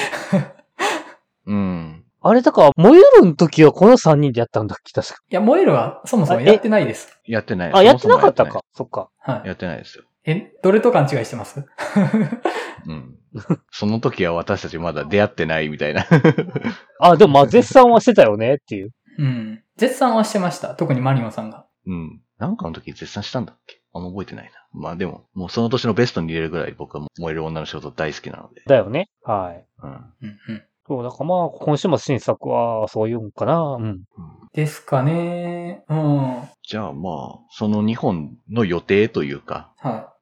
[1.47, 2.05] うん。
[2.23, 5.15] あれだから、燃えるん時はこの3人でやったんだっけ、確か。
[5.31, 7.19] いや、燃えるはそもそもやってないです。
[7.25, 7.73] やってない。
[7.73, 8.61] あ、やってなかったか。
[8.75, 9.11] そっか。
[9.19, 9.49] はい。
[9.49, 10.05] やってないですよ。
[10.25, 11.65] え、どれと勘違いしてます？
[12.87, 13.17] うん。
[13.71, 16.07] その時は私たちまだ出会ってないみたいな。
[17.01, 18.91] あ、でもまあ絶賛はしてたよねっていう。
[19.19, 19.63] うん。
[19.77, 20.75] 絶賛はしてました。
[20.75, 21.67] 特にマリオンさんが。
[21.87, 22.21] うん。
[22.39, 23.81] なんかの時絶賛したんだっけ？
[23.93, 24.51] あんま覚えてないな。
[24.73, 28.63] まあでも、もうその年のベストに入れるぐらい僕は燃える女の肖像大好きなので。
[28.67, 29.09] だよね。
[29.23, 29.67] はい。
[29.83, 29.91] うん。
[29.91, 30.63] うんうん。
[30.91, 33.61] そう、だからまあ、今週も新作はそういうんかな。
[33.61, 33.85] うん。
[33.85, 34.03] うん
[34.53, 35.85] ですかね。
[35.89, 36.17] うん。
[36.17, 39.73] はじゃあまあ、その2本の予定というか、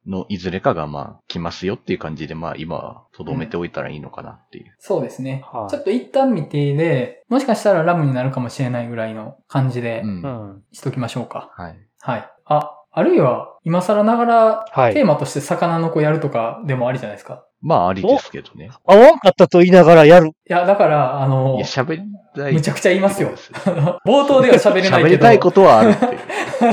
[0.06, 0.10] い。
[0.10, 4.74] のいずれかがまあ、来ますよっていう感じで、まあ今は留めておいたらいいのかなっていう。
[4.78, 5.42] そうですね。
[5.50, 10.22] はいちょっと一旦見てで、もしかしたらラムになるかもしれないぐらいの感じでうん。
[10.22, 10.62] うん。
[10.72, 11.50] しときましょうか。
[11.54, 11.78] はい。
[12.00, 12.30] はい。
[12.44, 17.46] あ、あるいは、今更ながら、はいテーマとして魚の子やるとかでもありじゃないですか。
[17.60, 18.70] まあ、ありですけどね。
[18.86, 20.28] 合わんかったと言いながらやる。
[20.28, 22.02] いや、だから、あのいや、、喋り
[22.36, 22.52] たい。
[22.52, 23.30] むちゃくちゃ言いますよ
[24.06, 24.96] 冒頭では喋れないけど。
[24.98, 26.18] 喋りたいことはあるっていう。
[26.60, 26.72] そう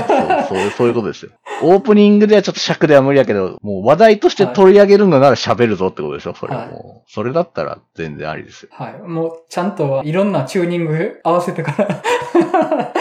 [0.59, 1.31] そうそういうことですよ。
[1.63, 7.11] オープニングではちょっと尺では無理やけど、もう話題として取り上げるのなら喋るぞってことでしょ、それはもう。
[7.11, 8.69] それだったら全然ありですよ。
[8.71, 8.93] はい。
[9.07, 12.93] もう、ちゃんといろんなチューニング合わせてから、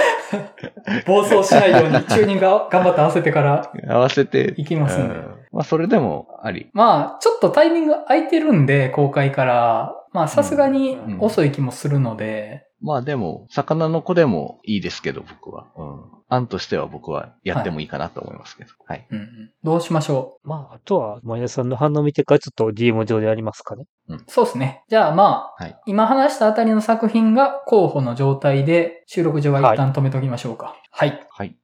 [1.07, 4.55] 暴走しないように チューニング頑張って合わせてから合わせて。
[4.57, 5.15] いきますんで。
[5.15, 6.69] うんまあ、それでもあり。
[6.73, 9.95] まあ、ちょっとタイミング空いてるんで、公開から。
[10.13, 15.69] まあ、さすがに遅い気もするので、まあでも、魚の子でもいいですけど、僕は。
[15.77, 16.01] うん。
[16.29, 18.71] 案としては僕はやってもいいかなと思いますけど。
[18.87, 19.07] はい。
[19.11, 23.85] うんうんどうしましょまあ、あとは、前田さんの反応見てからちょっと DM 上でやりますかね。
[24.09, 24.85] うそうですね。
[24.89, 30.77] じゃあまあ、はい今話したあたりの作品が候補の状態で、収録上は一旦止めときましょうか。
[30.91, 31.57] はいはい。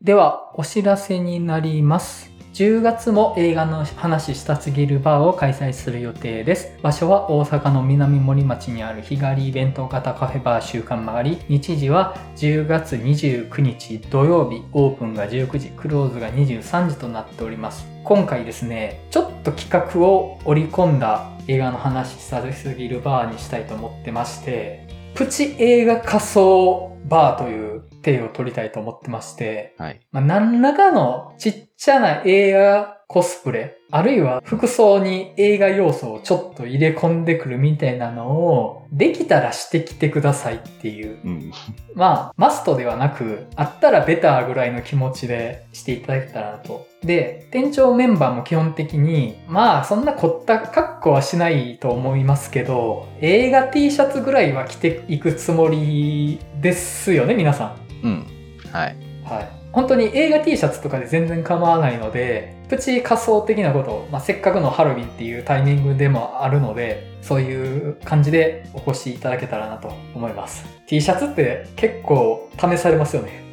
[0.00, 2.35] では、お知らせになります。
[2.56, 6.72] 10月も映画の話したすぎるバーを開催する予定です。
[6.80, 11.36] 場所は大阪の南森町にある日帰りイベント型カフェバー週刊曲がり。
[11.50, 17.86] 日時は10月29日土曜日、オープンが19時、クローズが23時となっております。
[18.04, 30.00] 今回ですね、ちょっと企画を織り込んだ映画の話したすぎるバーにしたいと思ってまして、プチ映画仮想バーという体を取りたいと思ってまして、はい。
[30.12, 41.20] まあ、何らかのちっちゃな映画コスプレ、あるいは服装に映画要素をちょっと入れ込んでくるみたいなのを、できたらしてきてくださいっていう。
[41.24, 41.52] うん。
[41.94, 46.86] まあ、マストではなく、あったらベターぐらいの気持ちでしていただけたらなと。
[47.04, 57.85] で、店長メンバーも基本的に、まあ、そんな凝った格好はしないと思いますけど、映画 T シャツぐらいは着ていくつもりですよね、皆さん。
[58.02, 58.26] うん。
[58.72, 58.96] はい。
[59.24, 59.66] はい。
[59.72, 70.64] 本当に映画 T シャツとかで全然構わないので、プチ仮想的なことを、まあ、せっかくのハロウィンっていうタイミングでもあるので、そういう感じでお越しいただけたらなと思います。
[70.86, 73.52] T シャツって結構試されますよね。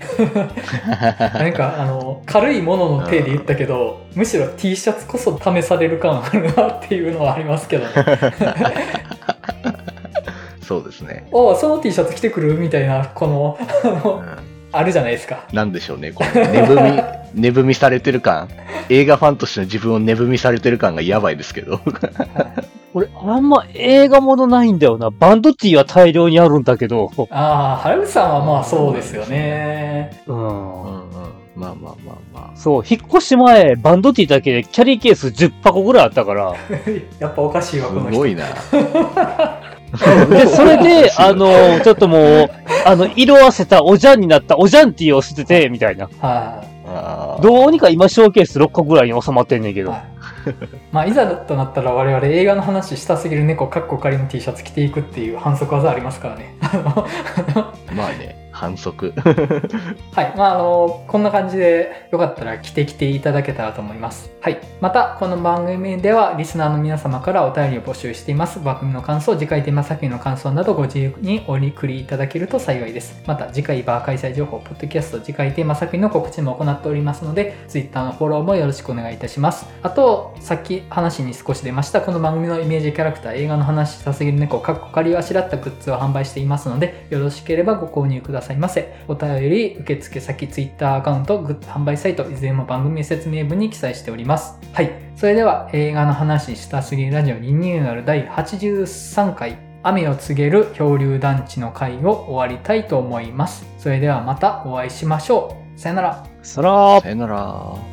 [1.33, 7.91] なんかあの、軽いものの手で言ったけど、むしろ T シャツこそ試される感あるなっていうのはありますけどね。
[10.63, 11.27] そうですね。
[11.31, 13.57] おその T シャツ着てくるみたいな、この、
[14.71, 14.83] あ。
[14.83, 15.47] るじゃないですか。
[15.53, 16.11] なんでしょうね。
[16.11, 16.95] この寝踏
[17.35, 18.49] み、寝踏みされてる感。
[18.89, 21.79] 映画ファンとしての自分を寝踏みされてる感がやばいですけど。
[22.95, 25.09] 俺、あんま映画ものないんだよな。
[25.09, 27.11] バンドティーは大量にあるんだけど。
[27.29, 30.21] ああ、原口さんはまあそうですよね。
[30.27, 30.37] うん。
[30.37, 31.33] うんうん。
[31.55, 32.57] まあまあまあまあ。
[32.57, 36.55] そう、引っ越し前、バンドティーだけでキャリーケース10箱ぐらいあったから。
[37.19, 38.11] やっぱおかしいわ、この人。
[38.11, 38.45] すごいな。
[40.29, 42.49] で、 それで、あの、ちょっともう、
[42.85, 46.09] あの、色あせたおじゃんになったおじゃんティーを捨てて、みたいな。
[46.19, 46.63] は
[47.39, 49.91] い、どうにか今、ショーケース6個ぐらいに収まってんねんけど。
[49.91, 50.03] はい。
[50.91, 56.55] まあ、いざとなったら我々映画の話したすぎる猫かっこ仮の T シャツ着ていくっていう反則技ありますからね。
[57.95, 59.13] まあね、反則。
[60.13, 60.33] はい。
[60.37, 64.31] まあ、あの、こんな感じでよかったら着てきていただけたらと思います。
[64.41, 64.59] はい。
[64.79, 68.59] また、この番組ではリスナーの皆様からお便りを募集しています。
[68.59, 73.23] 番組の感想、次回テーマ作品の感想などご自由にお送りいただけると幸いです。
[73.25, 79.65] また、次回バー開催情報、ポッドキャスト、次回テーマ作品の告知も行っておりますので、Twitter のフォローもよろしくお願いいたします。
[79.81, 88.93] あと、さっき話に少し出ました、この番組のイメージキャラクター、映画の話したすぎる猫、かっこ仮をあしらったグッズを販売していますので、よろしければご購入くださいませ。
[89.07, 94.59] お便り、受付先、Twitter アカウント、グッズ販売サイト、いずれも番組説明文に記載しております。
[94.73, 94.91] はい。
[95.15, 103.65] それでは、映画の話したすぎるラジオリニューアル第83回、雨を告げる漂流団地の会を終わりたいと思います。
[103.77, 105.79] それではまたお会いしましょう。
[105.79, 106.25] さよなら。
[106.41, 107.92] そらさよなら。